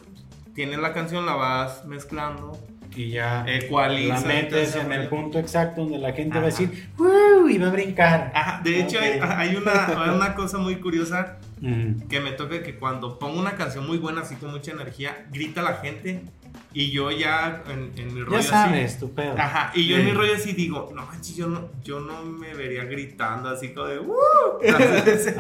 [0.55, 2.57] tienes la canción, la vas mezclando,
[2.95, 4.23] y ya ecualizas.
[4.23, 7.49] la metes en el punto exacto donde la gente va a decir, ¡Woo!
[7.49, 8.33] y va a brincar.
[8.35, 11.39] Ajá, de hecho hay, hay una, hay una cosa muy curiosa
[12.09, 15.63] que me toca que cuando pongo una canción muy buena, así con mucha energía, grita
[15.63, 16.23] la gente
[16.73, 19.35] y yo ya en, en mi rollo Ya así- sabes, tu pedo.
[19.37, 20.01] Ajá, y yo Sí.
[20.03, 23.71] en mi rollo así digo, no manches, yo no, yo no me vería gritando así
[23.71, 24.15] como de ¡Uh!
[24.63, 25.35] es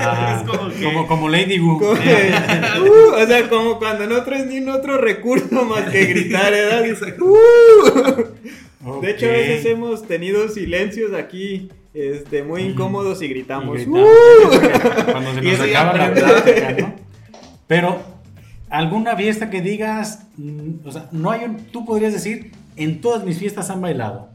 [0.48, 0.82] como que...
[0.84, 1.78] como, como Lady Wu.
[1.78, 2.32] como que-
[2.80, 6.84] uh, o sea, como cuando no traes ni un otro recurso más que gritar, ¿verdad?
[6.86, 7.24] Exacto.
[7.24, 9.00] Uh.
[9.02, 13.78] De hecho, a veces hemos tenido silencios aquí este, muy incómodos y gritamos.
[13.80, 13.92] Y "Uh".
[15.12, 16.94] Cuando se nos acaba la plática, ¿no?
[17.66, 18.02] Pero,
[18.70, 23.24] ¿alguna fiesta que digas, mm, o sea, no hay un, tú podrías decir, en todas
[23.24, 24.30] mis fiestas han bailado?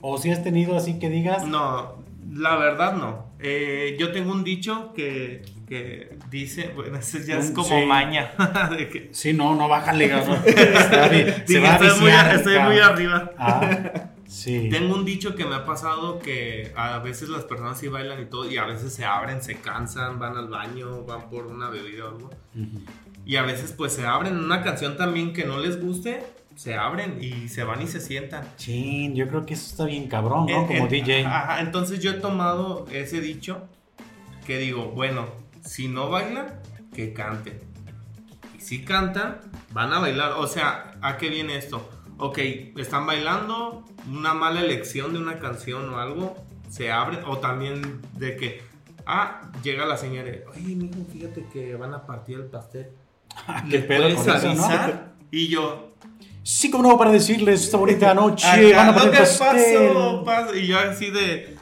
[0.00, 1.94] O si has tenido así que digas, No,
[2.32, 3.26] la verdad no.
[3.38, 7.86] Eh, yo tengo un dicho que, que dice, bueno, ya es como sí.
[7.86, 8.32] maña.
[8.76, 11.60] de que, sí, no, no, bájale, a estoy,
[12.00, 13.32] muy, estoy muy arriba.
[13.38, 14.68] Ah, sí.
[14.70, 18.26] Tengo un dicho que me ha pasado que a veces las personas sí bailan y
[18.26, 22.06] todo, y a veces se abren, se cansan, van al baño, van por una bebida
[22.06, 22.30] o algo.
[22.54, 22.80] Ujú.
[23.26, 26.22] Y a veces pues se abren una canción también que no les guste,
[26.54, 28.44] se abren y se van y se sientan.
[28.56, 30.60] Chin, yo creo que eso está bien cabrón, ¿no?
[30.62, 31.26] En- Como en- DJ.
[31.26, 33.66] Ajá, entonces yo he tomado ese dicho
[34.46, 35.26] que digo, bueno,
[35.64, 36.60] si no bailan,
[36.94, 37.60] que canten.
[38.56, 39.40] Y si cantan,
[39.72, 40.32] van a bailar.
[40.38, 41.90] O sea, ¿a qué viene esto?
[42.18, 42.38] Ok,
[42.76, 46.36] están bailando, una mala elección de una canción o algo,
[46.70, 47.20] se abren.
[47.26, 48.62] O también de que,
[49.04, 52.86] ah, llega la señora, oye, mijo, fíjate que van a partir el pastel.
[53.64, 54.68] ¿Qué ¿Le pedo con eso, no?
[55.30, 55.82] Y yo,
[56.42, 59.88] Sí, como no, para decirles esta bonita noche, Acá, van a poner que pastel.
[59.94, 60.54] pasó, pasó.
[60.54, 61.56] Y yo así de.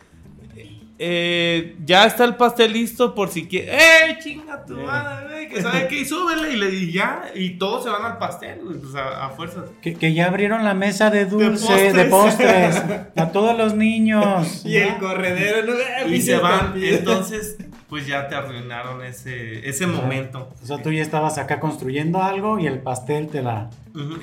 [0.99, 3.75] eh, ya está el pastel listo por si quieres.
[3.83, 4.83] ¡Eh, chinga tu Eh.
[4.85, 5.25] madre!
[5.27, 6.53] güey, Que sabe qué, y súbele.
[6.53, 7.25] Y le di ya.
[7.35, 9.65] Y todos se van al pastel, pues a, a fuerzas.
[9.83, 12.77] Que, que ya abrieron la mesa de dulce, de postres.
[12.79, 14.65] postres, a todos los niños.
[14.67, 14.99] Y el ¿no?
[14.99, 15.73] corredero, ¿no?
[15.99, 16.55] Ah, Y se van.
[16.55, 16.89] estampida.
[16.99, 17.57] Entonces,
[17.89, 20.51] pues ya te arruinaron ese, ese momento.
[20.63, 23.71] O sea, tú ya estabas acá construyendo algo y el pastel te la...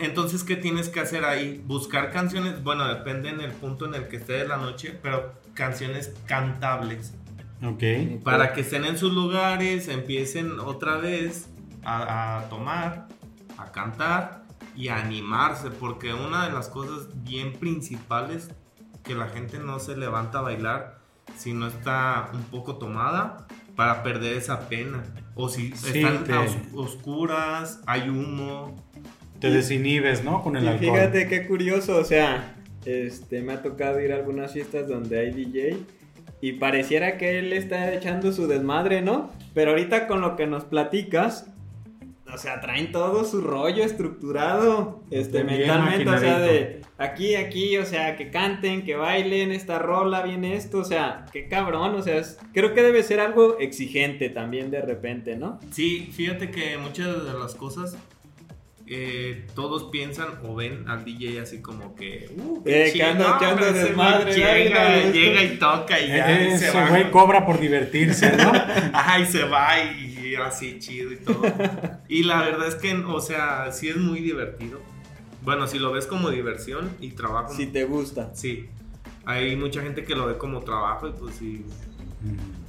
[0.01, 1.63] Entonces, ¿qué tienes que hacer ahí?
[1.65, 2.63] Buscar canciones.
[2.63, 7.13] Bueno, depende en el punto en el que esté de la noche, pero canciones cantables.
[7.63, 8.23] Ok.
[8.23, 11.47] para que estén en sus lugares, empiecen otra vez
[11.83, 13.07] a, a tomar,
[13.59, 14.45] a cantar
[14.75, 18.49] y a animarse, porque una de las cosas bien principales
[19.03, 21.00] que la gente no se levanta a bailar
[21.37, 25.03] si no está un poco tomada para perder esa pena.
[25.35, 28.75] O si Sí, están te- os- oscuras, hay humo.
[29.39, 30.43] Te desinhibes, ¿no?
[30.43, 30.93] Con el Y alcohol.
[30.95, 32.55] fíjate qué curioso, o sea,
[32.85, 35.77] este, me ha tocado ir a algunas fiestas donde hay DJ
[36.41, 39.31] y pareciera que él está echando su desmadre, ¿no?
[39.53, 41.47] Pero ahorita con lo que nos platicas,
[42.33, 47.77] o sea, traen todo su rollo estructurado, este, Bien mentalmente, o sea, de aquí, aquí,
[47.77, 52.01] o sea, que canten, que bailen, esta rola, viene esto, o sea, qué cabrón, o
[52.01, 55.59] sea, es- creo que debe ser algo exigente también de repente, ¿no?
[55.71, 57.97] Sí, fíjate que muchas de las cosas
[58.93, 62.29] eh, todos piensan o ven al DJ así como que.
[62.35, 64.33] Uh, Eh, qué chido, desmadre,
[65.13, 66.41] Llega, y toca y ya.
[66.41, 66.89] y se Ese va.
[66.89, 68.51] güey cobra por divertirse, ¿no?
[68.93, 71.41] Ajá, y se va y, y así chido y todo.
[72.07, 74.79] Y la verdad es que, o sea, sí es muy divertido.
[75.43, 77.53] Bueno, si lo ves como diversión y trabajo.
[77.53, 78.31] Si te gusta.
[78.33, 78.67] Sí.
[79.25, 81.65] Hay mucha gente que lo ve como trabajo y pues sí.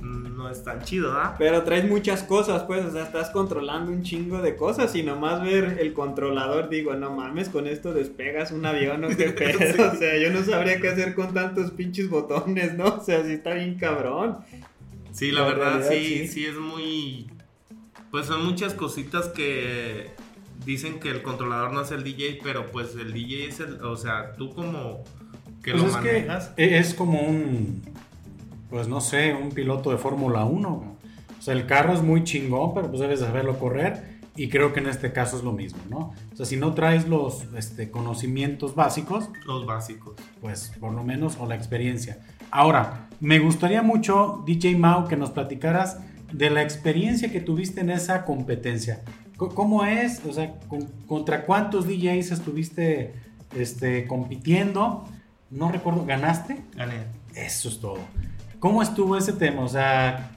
[0.01, 1.37] No es tan chido, ¿verdad?
[1.39, 5.43] Pero traes muchas cosas, pues, o sea, estás controlando un chingo de cosas y nomás
[5.43, 9.59] ver el controlador, digo, no mames, con esto despegas un avión o qué pedo,
[9.93, 12.87] o sea, yo no sabría qué hacer con tantos pinches botones, ¿no?
[12.87, 14.39] O sea, sí está bien cabrón.
[15.13, 16.29] Sí, la La verdad realidad, sí, sí.
[16.29, 17.31] sí es muy...
[18.13, 20.11] Pues son muchas cositas que
[20.65, 23.81] dicen que el controlador no es el DJ, pero pues el DJ es el...
[23.83, 25.03] O sea, tú como
[25.65, 26.49] que Pues lo es manejas...
[26.51, 27.83] que es como un,
[28.71, 30.71] pues no sé, un piloto de Fórmula 1.
[30.71, 30.89] güey.
[31.39, 34.13] O sea, el carro es muy chingón, pero pues debes saberlo correr.
[34.37, 36.15] Y creo que en este caso es lo mismo, ¿no?
[36.33, 40.15] O sea, si no traes los este, conocimientos básicos, Los básicos.
[40.41, 42.19] pues por lo menos, o la experiencia.
[42.51, 45.99] Ahora, me gustaría mucho, DJ Mau, que nos platicaras
[46.33, 49.01] de la experiencia que tuviste en esa competencia.
[49.37, 50.21] Co- ¿Cómo es?
[50.27, 53.15] O sea, con- ¿contra cuántos DJs estuviste
[53.57, 55.05] este, compitiendo?
[55.51, 56.59] No recuerdo, ¿ganaste?
[56.75, 57.05] Gané.
[57.35, 57.99] Eso es todo.
[58.59, 59.63] ¿Cómo estuvo ese tema?
[59.63, 60.31] O sea,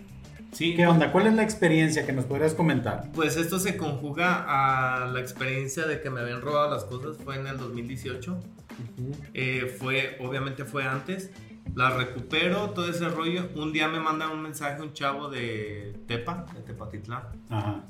[0.52, 1.12] Sí, ¿qué onda?
[1.12, 3.12] ¿Cuál es la experiencia que nos podrías comentar?
[3.14, 7.18] Pues esto se conjuga a la experiencia de que me habían robado las cosas.
[7.22, 8.40] Fue en el 2018.
[9.34, 11.30] Eh, fue, obviamente fue antes.
[11.74, 13.50] La recupero, todo ese rollo.
[13.56, 17.24] Un día me manda un mensaje un chavo de Tepa, de Tepatitlán.
[17.50, 17.84] Ajá.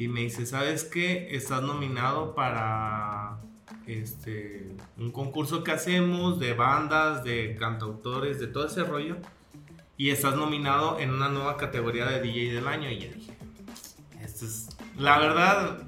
[0.00, 1.28] Y me dice, ¿sabes qué?
[1.36, 3.38] Estás nominado para
[3.86, 9.16] este, un concurso que hacemos de bandas, de cantautores, de todo ese rollo.
[9.98, 12.90] Y estás nominado en una nueva categoría de DJ del año.
[12.90, 13.36] Y yo dije,
[14.22, 14.70] esto es...
[14.96, 15.82] La verdad,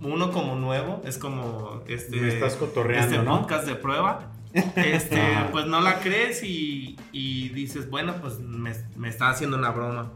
[0.00, 2.20] uno como nuevo, es como este...
[2.20, 3.40] Me estás cotorreando, este ¿no?
[3.40, 4.29] podcast de prueba.
[4.52, 5.20] Este,
[5.52, 10.10] pues no la crees y, y dices, bueno, pues me, me está haciendo una broma.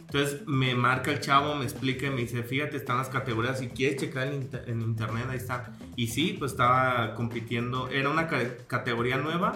[0.00, 3.68] Entonces me marca el chavo, me explica y me dice, fíjate, están las categorías, si
[3.68, 5.62] quieres checar en, inter- en internet, ahí están.
[5.96, 9.52] Y sí, pues estaba compitiendo, era una ca- categoría nueva,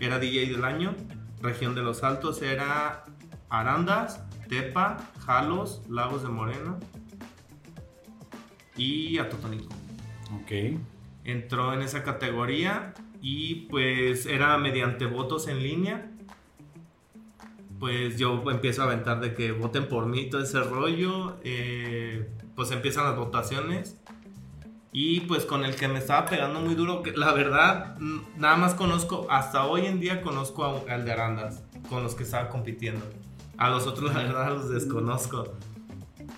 [0.00, 0.96] era DJ del año,
[1.40, 3.04] región de los Altos, era
[3.48, 6.80] Arandas, Tepa, Jalos, Lagos de Moreno
[8.76, 9.74] y Atotonilco
[10.34, 10.80] Ok.
[11.24, 16.10] entró en esa categoría y pues era mediante votos en línea.
[17.78, 21.36] Pues yo empiezo a aventar de que voten por mí todo ese rollo.
[21.42, 23.96] eh, pues empiezan las votaciones.
[24.92, 27.96] Y pues con el que me estaba pegando muy duro, que la verdad,
[28.36, 32.24] nada más conozco, hasta hoy en día conozco a- al de Arandas, con los que
[32.24, 33.02] estaba compitiendo.
[33.56, 35.54] A los otros, la verdad, los desconozco.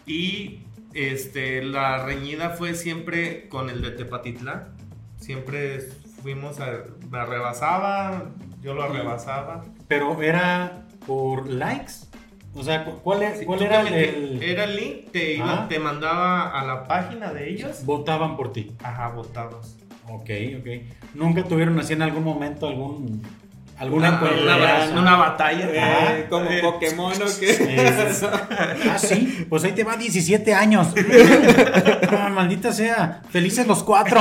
[0.07, 0.61] Y
[0.93, 4.77] este, la reñida fue siempre con el de Tepatitlán.
[5.17, 5.81] Siempre
[6.25, 6.71] fuimos a.
[7.11, 8.25] Me rebasaba,
[8.63, 9.63] yo lo rebasaba.
[9.89, 11.93] Pero era por likes.
[12.55, 15.67] O sea, cu- ¿cuál, es- Sí, cuál era el, Era el link, te, iba- Ah.
[15.69, 17.85] te mandaba a la página de ellos.
[17.85, 18.73] Votaban por ti.
[18.83, 19.77] Ajá, votados.
[20.09, 20.67] Ok, ok.
[21.15, 23.23] ¿Nunca tuvieron así en algún momento algún
[23.77, 25.67] alguna Una, una, ba- una batalla.
[25.69, 27.51] Eh, Ah, como eh, Pokémon o qué.
[27.51, 30.89] Es- ah, sí, pues ahí te va 17 años.
[32.17, 34.21] Ah, maldita sea, felices los cuatro.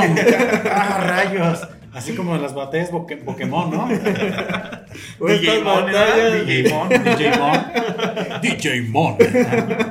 [0.70, 1.66] Ah, rayos.
[1.94, 3.88] Así como las batallas Poké- Pokémon, ¿no?
[5.18, 6.06] O estas Mon, ¿verdad?
[6.06, 6.46] batallas.
[6.46, 6.88] DJ Mon.
[6.88, 8.40] DJ Mon.
[8.42, 9.16] DJ Mon.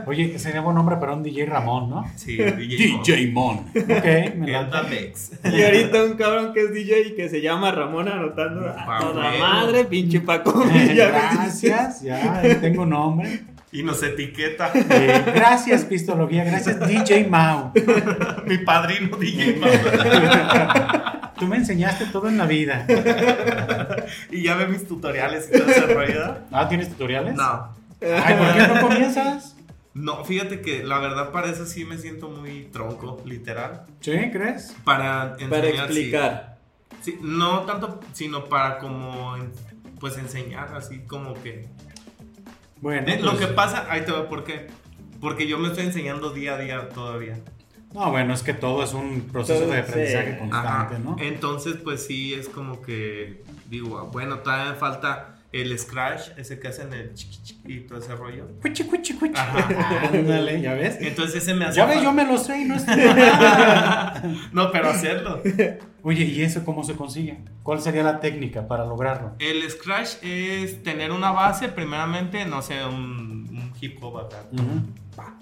[0.07, 2.05] Oye, sería buen nombre para un DJ Ramón, ¿no?
[2.15, 2.87] Sí, DJ.
[2.93, 3.03] Mon.
[3.03, 3.57] DJ Mon.
[3.57, 4.51] Ok, me.
[4.51, 5.31] Damex.
[5.43, 8.99] Y ahorita un cabrón que es DJ y que se llama Ramón anotando a Pa'
[8.99, 10.63] toda madre, pinche Paco.
[10.73, 11.07] Eh, Villa.
[11.09, 13.41] Gracias, ya ahí tengo nombre.
[13.73, 14.71] Y nos etiqueta.
[14.73, 16.43] Eh, gracias, Pistología.
[16.45, 17.71] Gracias, DJ Mau.
[18.45, 19.69] Mi padrino DJ Mon.
[21.37, 22.85] Tú me enseñaste todo en la vida.
[24.31, 26.37] y ya ve mis tutoriales y todo ese rollo.
[26.51, 27.35] Ah, ¿tienes tutoriales?
[27.35, 27.69] No.
[28.01, 29.55] Ay, ¿por qué no comienzas?
[29.93, 33.85] No, fíjate que la verdad para eso sí me siento muy tronco, literal.
[34.01, 34.11] ¿Sí?
[34.31, 34.75] ¿Crees?
[34.83, 36.57] Para enseñar, Para explicar.
[37.01, 39.35] Sí, no tanto, sino para como,
[39.99, 41.67] pues enseñar, así como que...
[42.81, 44.67] Bueno, Eh, Lo pues- que pasa, ahí te va, ¿por qué?
[45.21, 47.39] Porque yo me estoy enseñando día a día todavía.
[47.93, 50.39] No, bueno, es que todo es un proceso Todo, de aprendizaje sí.
[50.39, 50.99] constante, Ajá.
[51.03, 51.15] ¿no?
[51.19, 56.67] Entonces, pues sí, es como que digo, bueno, todavía me falta el scratch, ese que
[56.67, 58.47] hacen el chiqui chiqui y todo ese rollo.
[58.61, 59.15] Cuchi, cuchi.
[59.35, 60.09] Ajá.
[60.13, 60.97] Ándale, ¿ya ves?
[60.99, 62.85] Entonces ese me hace Ya ves, yo me lo sé y no es...
[64.51, 65.41] No, pero hacerlo.
[66.01, 67.37] Oye, ¿y eso cómo se consigue?
[67.61, 69.33] ¿Cuál sería la técnica para lograrlo?
[69.37, 74.43] El scratch es tener una base, primeramente, no sé, un, un hip hop acá.
[74.55, 75.37] Tum, pa,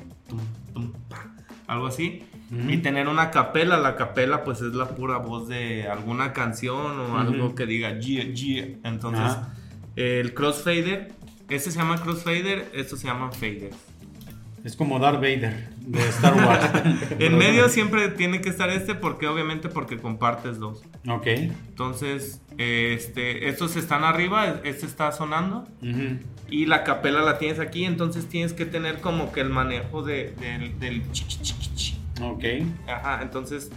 [1.67, 2.25] algo así.
[2.51, 2.69] Ujú.
[2.69, 7.17] Y tener una capela, la capela pues es la pura voz de alguna canción o
[7.17, 7.55] algo Ujú.
[7.55, 8.67] que diga yeah, yeah.
[8.83, 9.37] Entonces,
[9.95, 11.13] el crossfader,
[11.49, 13.77] este se llama crossfader, estos se llaman faders.
[14.63, 16.69] Es como Darth Vader de Star Wars.
[17.19, 20.83] En medio siempre tiene que estar este porque obviamente porque compartes dos.
[21.07, 21.25] Ok.
[21.27, 26.19] Entonces, este, estos están arriba, este está sonando Ujú.
[26.49, 30.35] y la capela la tienes aquí, entonces tienes que tener como que el manejo de,
[30.39, 31.97] del, del chi.
[32.19, 32.43] Ok.
[32.87, 33.69] Ajá, entonces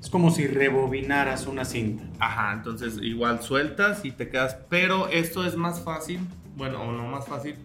[0.00, 2.04] Es como si rebobinaras una cinta.
[2.20, 4.56] Ajá, entonces igual sueltas y te quedas.
[4.68, 6.20] Pero esto es más fácil,
[6.56, 7.56] bueno, o no más fácil,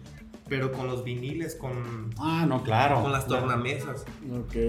[0.48, 3.00] pero con los viniles, con, Ah, no, claro.
[3.02, 3.42] con las Claro.
[3.46, 4.04] tornamesas.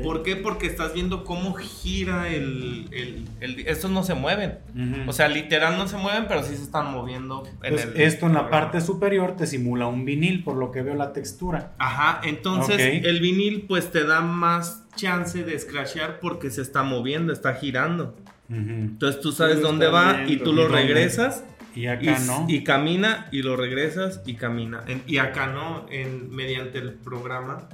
[0.04, 0.36] ¿Por qué?
[0.38, 2.88] Porque estás viendo cómo gira el.
[2.92, 4.60] el, el- estos no se mueven.
[5.08, 7.44] O sea, literal no se mueven, pero sí se están moviendo.
[7.62, 10.82] En Pues el esto en la parte superior te simula un vinil, por lo que
[10.82, 11.74] veo la textura.
[11.78, 17.34] Ajá, entonces el vinil pues te da más chance de scratchear porque se está moviendo,
[17.34, 18.16] está girando.
[18.50, 20.32] Entonces tú sabes Sí, dónde va viendo.
[20.34, 20.78] y tú ¿Y lo dónde?
[20.78, 21.44] regresas
[21.76, 22.46] Y Y, acá no.
[22.48, 24.84] y camina y lo regresas y camina.
[24.88, 27.68] En- y acá no, en, mediante el programa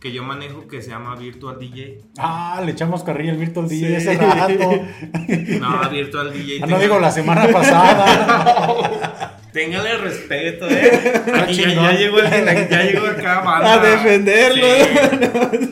[0.00, 2.00] que yo manejo que se llama Virtual DJ.
[2.18, 3.94] Ah, le echamos carrilla al Virtual DJ Sí.
[3.94, 4.82] ese rato.
[5.60, 6.60] No, Virtual DJ.
[6.62, 9.40] Ah, no digo la semana pasada.
[9.54, 11.22] Téngale respeto, eh.
[11.42, 11.84] Aquí ya, chingón.
[11.84, 13.74] ya llegó el, ya llegó acá banda.
[13.74, 14.66] A defenderlo.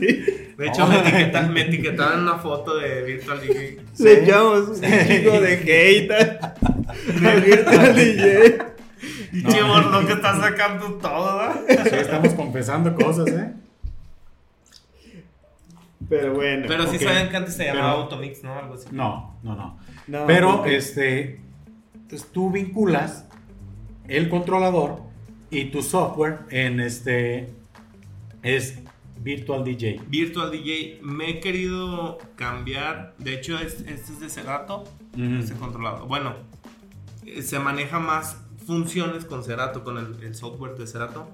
[0.00, 0.24] Sí.
[0.62, 0.68] Sí.
[0.68, 3.80] De hecho, me, etiqueta- me etiquetaron una foto de Virtual DJ.
[3.98, 6.10] Le echamos un chico de hate
[7.26, 8.58] al Virtual DJ.
[9.32, 11.52] Y che, lo que está sacando todo.
[11.66, 13.52] Sí, estamos confesando cosas, ¿eh?
[16.08, 16.64] Pero bueno.
[16.68, 17.02] Pero sí Ok.
[17.02, 18.54] saben que antes se llamaba Pero- Automix, ¿no?
[18.58, 18.86] Algo así.
[18.90, 19.78] No, no, no.
[20.08, 21.40] No, Pero este,
[22.08, 23.24] pues, tú vinculas
[24.08, 25.00] el controlador
[25.50, 27.50] y tu software en este
[28.42, 28.78] es
[29.22, 30.00] Virtual DJ.
[30.08, 33.14] Virtual DJ, me he querido cambiar.
[33.18, 35.22] De hecho, es- este es de Cerato, Ujú.
[35.38, 36.06] este controlador.
[36.08, 36.34] Bueno,
[37.24, 41.28] eh, se maneja más funciones con Cerato, con el, el software de Cerato.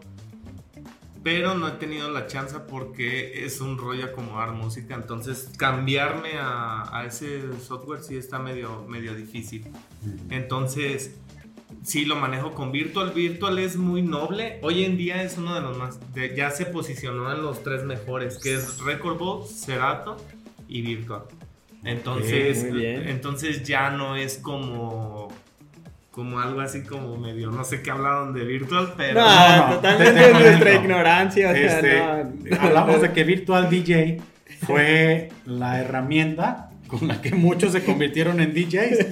[1.22, 4.94] Pero no he tenido la chance porque es un rollo acomodar música.
[4.94, 9.66] Entonces, cambiarme a, a ese software sí está medio, medio difícil.
[10.30, 11.16] Entonces,
[11.84, 13.10] sí lo manejo con Virtual.
[13.14, 14.58] Virtual es muy noble.
[14.62, 15.98] Hoy en día es uno de los más.
[16.14, 20.16] de- ya se posicionó en los tres mejores, que es Record Box, Cerato
[20.68, 21.22] y Virtual.
[21.84, 25.28] Entonces, entonces ya no es como.
[26.10, 29.20] Como algo así como medio, no sé qué hablaron de Virtual, pero.
[29.20, 31.50] No, No, no, totalmente te- te es nuestra ignorancia.
[31.50, 32.60] O sea, Este, no.
[32.60, 34.20] hablamos de que Virtual DJ
[34.66, 39.06] fue la herramienta con la que muchos se convirtieron en DJs.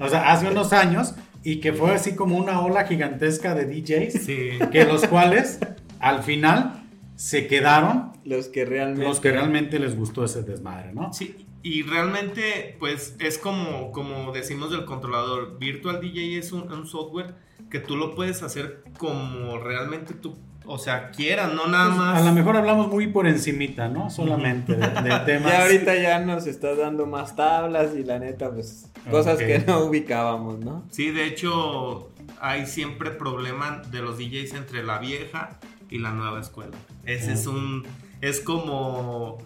[0.00, 4.22] O sea, hace unos años y que fue así como una ola gigantesca de DJs
[4.24, 4.50] Sí.
[4.72, 5.58] que los cuales
[5.98, 6.82] al final
[7.16, 9.04] se quedaron Los que realmente.
[9.04, 11.12] los que realmente les gustó ese desmadre, ¿no?
[11.12, 15.58] Sí, y realmente, pues es como, como decimos del controlador.
[15.58, 17.34] Virtual DJ es un, un software
[17.70, 22.22] que tú lo puedes hacer como realmente tú, o sea, quieras, no nada Pues, más.
[22.22, 24.10] a lo mejor hablamos muy por encimita, ¿no?
[24.10, 25.52] Solamente de, de temas.
[25.52, 29.80] Ya ahorita ya nos estás dando más tablas y la neta, pues cosas que no
[29.84, 30.84] ubicábamos, ¿no?
[30.90, 35.58] Sí, de hecho, hay siempre problema de los DJs entre la vieja
[35.88, 36.76] y la nueva escuela.
[37.04, 37.84] Ese es un.
[38.20, 39.38] Es como.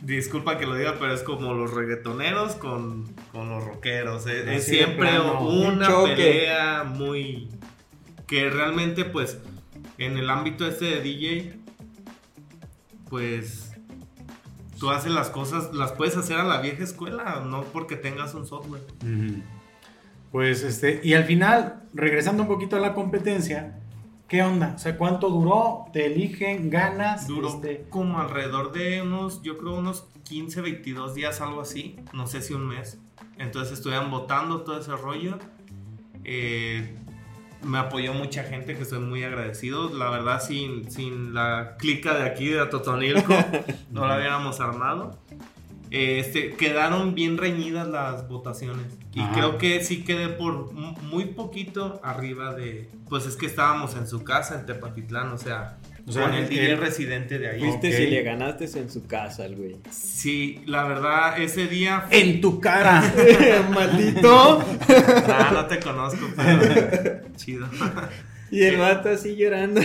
[0.00, 4.26] Disculpa que lo diga, pero es como los reggaetoneros con, con los rockeros.
[4.28, 5.40] Es, siempre plano.
[5.42, 6.14] una Un choque.
[6.14, 7.48] pelea muy.
[8.28, 9.38] Que realmente, pues,
[9.98, 11.60] en el ámbito este de DJ,
[13.10, 13.64] pues.
[14.78, 18.46] Tú haces las cosas, las puedes hacer a la vieja escuela, no porque tengas un
[18.46, 18.82] software.
[19.02, 19.42] Ujú.
[20.30, 23.80] Pues este, y al final, regresando un poquito a la competencia,
[24.28, 24.74] ¿qué onda?
[24.76, 25.86] O sea, ¿cuánto duró?
[25.92, 26.70] ¿Te eligen?
[26.70, 27.26] ¿Ganas?
[27.26, 31.96] Duró Este, como alrededor de unos, yo creo unos 15, 22 días, algo así.
[32.12, 32.98] No sé si un mes.
[33.38, 35.38] Entonces estuvieron votando todo ese rollo.
[36.24, 36.94] Eh,
[37.62, 39.88] me apoyó mucha gente que estoy muy agradecido.
[39.96, 43.34] La verdad, sin, sin la clica de aquí de Atotonilco,
[43.90, 45.18] no la hubiéramos armado.
[45.90, 48.86] Eh, Este, quedaron bien reñidas las votaciones.
[49.14, 49.32] Y Ajá.
[49.32, 52.90] creo que sí quedé por mu- muy poquito arriba de...
[53.08, 55.78] Pues es que estábamos en su casa, en Tepatitlán, o sea...
[56.08, 57.60] O sea, con el DJ el- residente de ahí.
[57.60, 59.76] Fuiste si le ganaste en su casa, el güey.
[59.90, 62.06] Sí, la verdad, ese día.
[62.10, 63.02] En tu cara.
[63.74, 64.64] Maldito.
[65.28, 67.20] Ah, no te conozco, pero.
[67.36, 67.68] Chido.
[68.50, 69.82] Y el vato así llorando.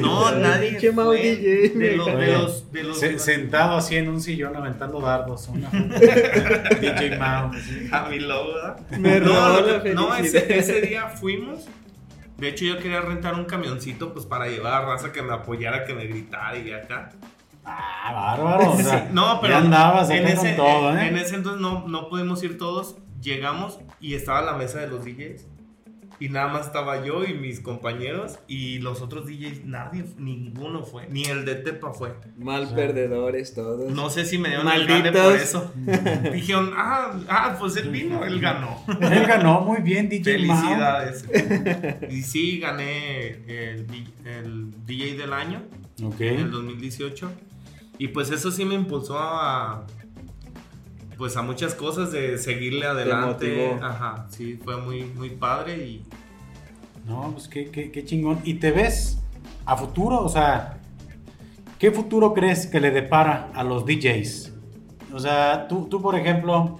[0.00, 0.92] No, nadie.
[0.92, 1.18] Mau fue.
[1.18, 2.72] DJ, de, los, de los.
[2.72, 5.46] De los Se- sentado así en un sillón aventando dardos.
[5.48, 5.68] Una...
[5.68, 7.50] DJ Mao.
[7.92, 8.78] a mi ¿verdad?
[8.98, 11.66] Me robó no, la no, ese, ese día fuimos.
[12.38, 15.84] De hecho, yo quería rentar un camioncito pues para llevar a raza que me apoyara,
[15.84, 17.10] que me gritara y acá.
[17.64, 18.70] Ah, bárbaro.
[18.70, 21.08] O sea, No, pero ya andabas en ese, todo, ¿eh?
[21.08, 22.96] en ese entonces no, no pudimos ir todos.
[23.20, 25.46] Llegamos y estaba la mesa de los DJs.
[26.20, 28.38] Y nada más estaba yo y mis compañeros.
[28.48, 31.06] Y los otros DJs, nadie, ninguno fue.
[31.08, 32.14] Ni el de Tepa fue.
[32.36, 33.92] Mal perdedores todos.
[33.92, 35.04] No sé si me dieron Malditos.
[35.06, 35.72] el por eso.
[36.32, 38.84] Dijeron, ah, ah, pues él vino, él ganó.
[39.00, 40.56] Él ganó muy bien, DJ Mao.
[40.56, 41.24] Felicidades.
[42.10, 43.86] y sí, gané el,
[44.24, 45.62] el DJ del año
[46.02, 46.20] Ok.
[46.20, 47.30] en el 2018.
[47.98, 49.84] Y pues eso sí me impulsó a
[51.18, 53.76] pues a muchas cosas de seguirle adelante.
[53.82, 56.04] Ajá, sí, fue muy muy padre y
[57.06, 58.40] No, pues qué, qué, qué chingón.
[58.44, 59.20] ¿Y te ves
[59.66, 60.20] a futuro?
[60.20, 60.78] O sea,
[61.78, 64.52] ¿qué futuro crees que le depara a los DJs?
[65.12, 66.78] O sea, tú, tú por ejemplo,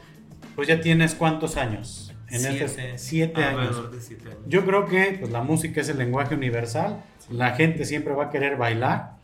[0.55, 2.15] pues ya tienes cuántos años?
[2.31, 3.91] En siete, este siete años.
[3.91, 4.41] de siete años.
[4.47, 7.03] Yo creo que pues, la música es el lenguaje universal.
[7.31, 9.17] La gente siempre va a querer bailar.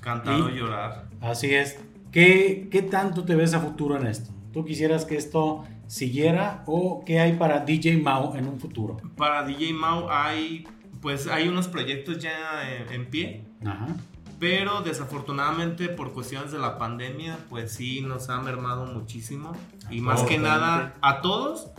[0.00, 1.04] Cantar o llorar.
[1.20, 1.78] Así es.
[2.10, 4.31] ¿Qué, ¿Qué tanto te ves a futuro en esto?
[4.52, 8.96] ¿Tú quisieras que esto siguiera o qué hay para DJ Mao en un futuro?
[9.16, 10.64] Para DJ Mau hay
[11.00, 13.44] pues hay unos proyectos ya en- en pie.
[13.64, 13.88] Ajá.
[14.38, 19.52] Pero desafortunadamente por cuestiones de la pandemia, pues sí nos ha mermado muchísimo.
[19.90, 21.70] Y más que nada a todos,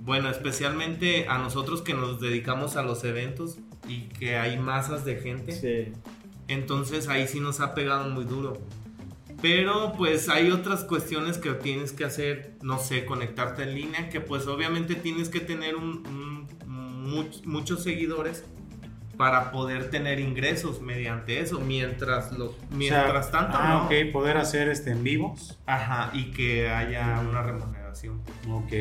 [0.00, 3.58] bueno, especialmente a nosotros que nos dedicamos a los eventos
[3.88, 5.52] y que hay masas de gente.
[5.52, 5.92] Sí.
[6.48, 8.58] Entonces ahí sí nos ha pegado muy duro.
[9.44, 14.22] Pero pues hay otras cuestiones que tienes que hacer, no sé, conectarte en línea, que
[14.22, 16.02] pues obviamente tienes que tener un,
[16.66, 18.42] un- much- muchos seguidores
[19.18, 22.30] para poder tener ingresos mediante eso, mientras
[22.70, 23.84] mientras O sea, tanto, ah, ¿no?
[23.84, 25.58] ok, poder hacer este en vivos.
[25.66, 28.22] Ajá, y que haya una remuneración.
[28.50, 28.72] Ok.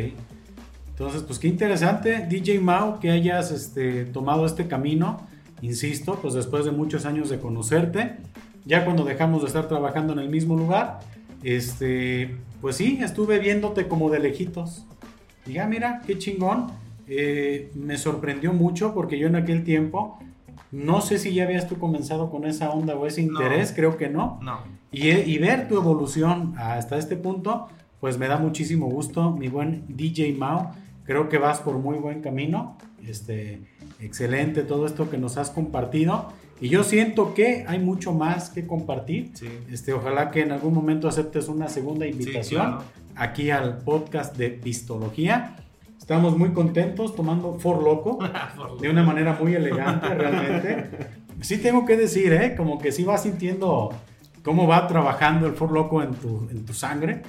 [0.91, 5.27] Entonces, pues qué interesante, DJ Mao, que hayas este, tomado este camino.
[5.61, 8.15] Insisto, pues después de muchos años de conocerte,
[8.65, 10.99] ya cuando dejamos de estar trabajando en el mismo lugar,
[11.44, 14.85] este, pues sí, estuve viéndote como de lejitos.
[15.45, 16.68] Y ah, mira, qué chingón.
[17.07, 20.18] Eh, me sorprendió mucho porque yo en aquel tiempo,
[20.72, 23.34] no sé si ya habías tú comenzado con esa onda o ese No.
[23.34, 24.40] interés, creo que no.
[24.41, 24.60] No,
[24.91, 27.68] Y, y ver tu evolución hasta este punto,
[27.99, 30.72] pues me da muchísimo gusto, mi buen DJ Mao.
[31.03, 32.77] Creo que vas por muy buen camino.
[33.06, 33.61] Este,
[33.99, 36.31] excelente todo esto que nos has compartido.
[36.62, 39.32] Y yo siento que hay mucho más que compartir.
[39.34, 39.48] sí.
[39.72, 42.84] Este, ojalá que en algún momento aceptes una segunda invitación claro.
[43.16, 45.58] aquí al podcast de Pistología.
[45.98, 48.20] Estamos muy contentos tomando For Loco
[48.82, 50.90] de una manera muy elegante realmente.
[51.42, 52.56] Sí tengo que decir, ¿eh?
[52.56, 53.92] Como que sí vas sintiendo
[54.44, 57.24] cómo va trabajando el For Loco en tu, en tu sangre.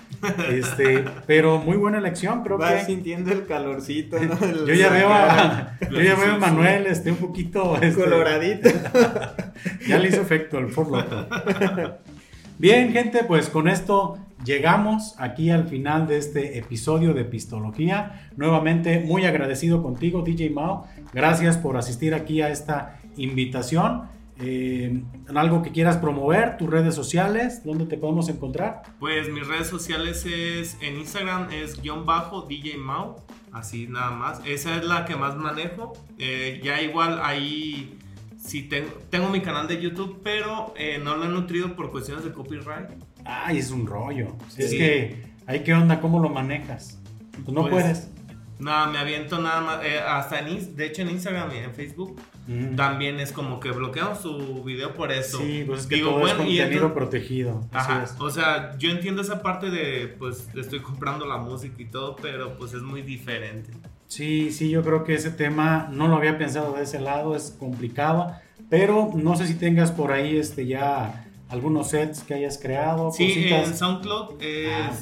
[0.50, 2.86] Este, pero muy buena elección, creo Vas que...
[2.86, 4.34] sintiendo el calorcito, ¿no?
[4.44, 7.76] El Yo ya veo a, yo ya veo a Manuel este, un poquito...
[7.80, 8.68] este, Coloradito.
[9.88, 11.26] ya le hizo efecto el For Loco.
[12.58, 18.28] Bien, gente, pues con esto llegamos aquí al final de este episodio de Pistología.
[18.36, 20.86] Nuevamente, muy agradecido contigo, DJ Mao.
[21.12, 24.13] Gracias por asistir aquí a esta invitación.
[24.40, 25.02] Eh,
[25.34, 28.82] algo que quieras promover, tus redes sociales, ¿dónde te podemos encontrar?
[28.98, 33.16] Pues mis redes sociales es en Instagram es guion bajo DJ Mau,
[33.52, 34.40] así nada más.
[34.44, 35.92] Esa es la que más manejo.
[36.18, 37.98] Eh, ya igual ahí
[38.42, 42.24] sí tengo, tengo mi canal de YouTube, pero eh, no lo he nutrido por cuestiones
[42.24, 42.90] de copyright.
[43.24, 44.36] Ay, es un rollo.
[44.56, 46.00] Es que, ¿hay qué onda?
[46.00, 46.98] ¿Cómo lo manejas?
[47.44, 48.08] Pues no Pues, puedes.
[48.58, 52.16] Nada, me aviento nada más, eh, hasta en, de hecho en Instagram y en Facebook
[52.76, 55.38] también es como que bloqueamos su video por eso.
[55.38, 57.68] Sí, pues es que Digo, todo bueno, es y contenido entonces- protegido.
[57.72, 62.16] Ajá, o sea, yo entiendo esa parte de, pues, estoy comprando la música y todo,
[62.16, 63.70] pero pues es muy diferente.
[64.06, 67.56] Sí, sí, yo creo que ese tema no lo había pensado de ese lado, es
[67.58, 68.32] complicado,
[68.70, 73.28] pero no sé si tengas por ahí este ya algunos sets que hayas creado, Sí,
[73.28, 73.68] cositas.
[73.68, 74.92] en SoundCloud es, Ah,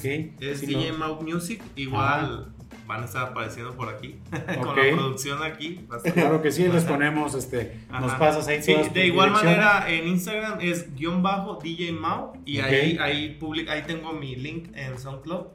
[0.40, 2.51] es DJ Mau Music, igual
[2.92, 4.16] van a estar apareciendo por aquí,
[4.62, 5.86] con la producción aquí.
[6.14, 10.58] Claro que sí, les ponemos, este, nos pasas ahí Sí, de igual manera en Instagram
[10.60, 15.46] es guion bajo DJ Mau y ahí, ahí, public- ahí tengo mi link en SoundCloud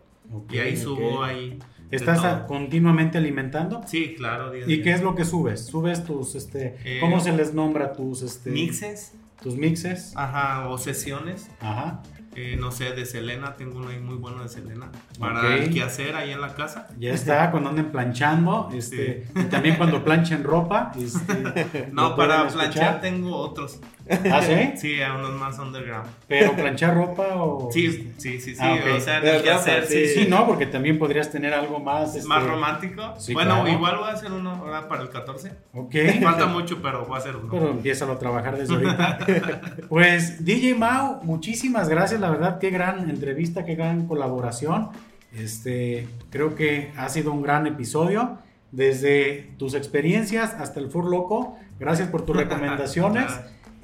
[0.52, 1.60] y ahí subo ahí.
[1.90, 3.82] ¿Estás a- continuamente alimentando?
[3.88, 4.52] Sí, claro.
[4.52, 4.84] día ¿Y día.
[4.84, 5.66] qué es lo que subes?
[5.68, 8.50] ¿Subes tus, este, Eh, cómo se les nombra tus, este...
[8.50, 9.14] Mixes.
[9.42, 10.12] tus mixes.
[10.18, 11.50] Ajá, o sesiones.
[11.62, 12.04] Ajá.
[12.40, 14.92] Eh, no sé, de Selena, tengo uno ahí muy bueno de Selena.
[15.20, 15.46] Para Ok.
[15.60, 16.88] el quehacer ahí en la casa.
[17.00, 20.92] Ya está, cuando anden planchando, este, y también cuando planchen ropa.
[20.96, 23.80] Este, No, para planchar tengo otros.
[24.32, 24.74] ¿Ah, sí?
[24.78, 26.08] Sí, a unos más underground.
[26.28, 27.72] Pero planchar ropa o.
[27.72, 28.58] Sí, sí, sí, sí.
[28.60, 28.98] Ah, ok.
[28.98, 30.08] O sea, ropa, sí.
[30.08, 30.08] sí.
[30.08, 32.16] Sí, no, porque también podrías tener algo más.
[32.16, 33.14] este, Más romántico.
[33.18, 33.70] Sí, bueno, claro.
[33.70, 35.52] igual voy a hacer uno ahora para el 14.
[35.74, 35.96] Ok.
[36.24, 37.50] Falta mucho, pero voy a hacer uno.
[37.52, 39.20] Pero empieza a trabajar desde ahorita.
[39.90, 44.90] Pues DJ Mau, muchísimas gracias, la verdad, qué gran entrevista, qué gran colaboración.
[45.36, 48.40] Este, creo que ha sido un gran episodio.
[48.72, 53.32] Desde tus experiencias hasta el Fur Loco, gracias por tus recomendaciones.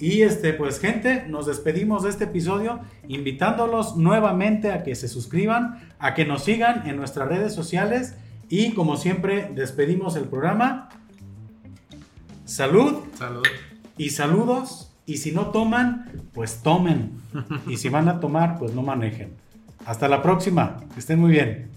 [0.04, 5.80] Y este, pues gente, nos despedimos de este episodio invitándolos nuevamente a que se suscriban,
[5.98, 8.16] a que nos sigan en nuestras redes sociales
[8.50, 10.90] y como siempre despedimos el programa.
[12.44, 13.44] Salud Salud.
[13.98, 14.92] y saludos.
[15.06, 17.12] Y si no toman, pues tomen.
[17.70, 19.32] Y si van a tomar, pues no manejen.
[19.86, 20.82] Hasta la próxima.
[20.94, 21.70] Que estén muy bien.